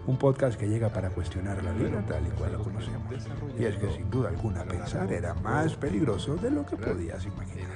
un 0.07 0.19
podcast 0.19 0.61
que 0.61 0.69
llega 0.69 0.91
para 0.91 1.09
cuestionar 1.09 1.65
la 1.65 1.73
vida 1.73 2.05
tal 2.07 2.27
y 2.27 2.31
cual 2.33 2.53
la 2.53 2.59
conocemos. 2.59 3.15
Y 3.59 3.65
es 3.65 3.77
que 3.77 3.91
sin 3.93 4.11
duda 4.11 4.29
alguna 4.29 4.63
pensar 4.65 5.11
era 5.11 5.33
más 5.33 5.75
peligroso 5.75 6.37
de 6.37 6.51
lo 6.51 6.67
que 6.67 6.77
podías 6.77 7.25
imaginar. 7.25 7.71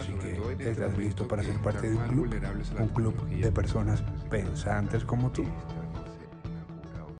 Así 0.00 0.14
que 0.14 0.68
estás 0.68 0.98
listo 0.98 1.28
para 1.28 1.44
ser 1.44 1.54
parte 1.58 1.90
de 1.90 1.94
un 1.94 2.08
club, 2.08 2.42
un 2.80 2.88
club 2.88 3.28
de 3.28 3.52
personas 3.52 4.02
pensantes 4.28 5.04
como 5.04 5.30
tú. 5.30 5.44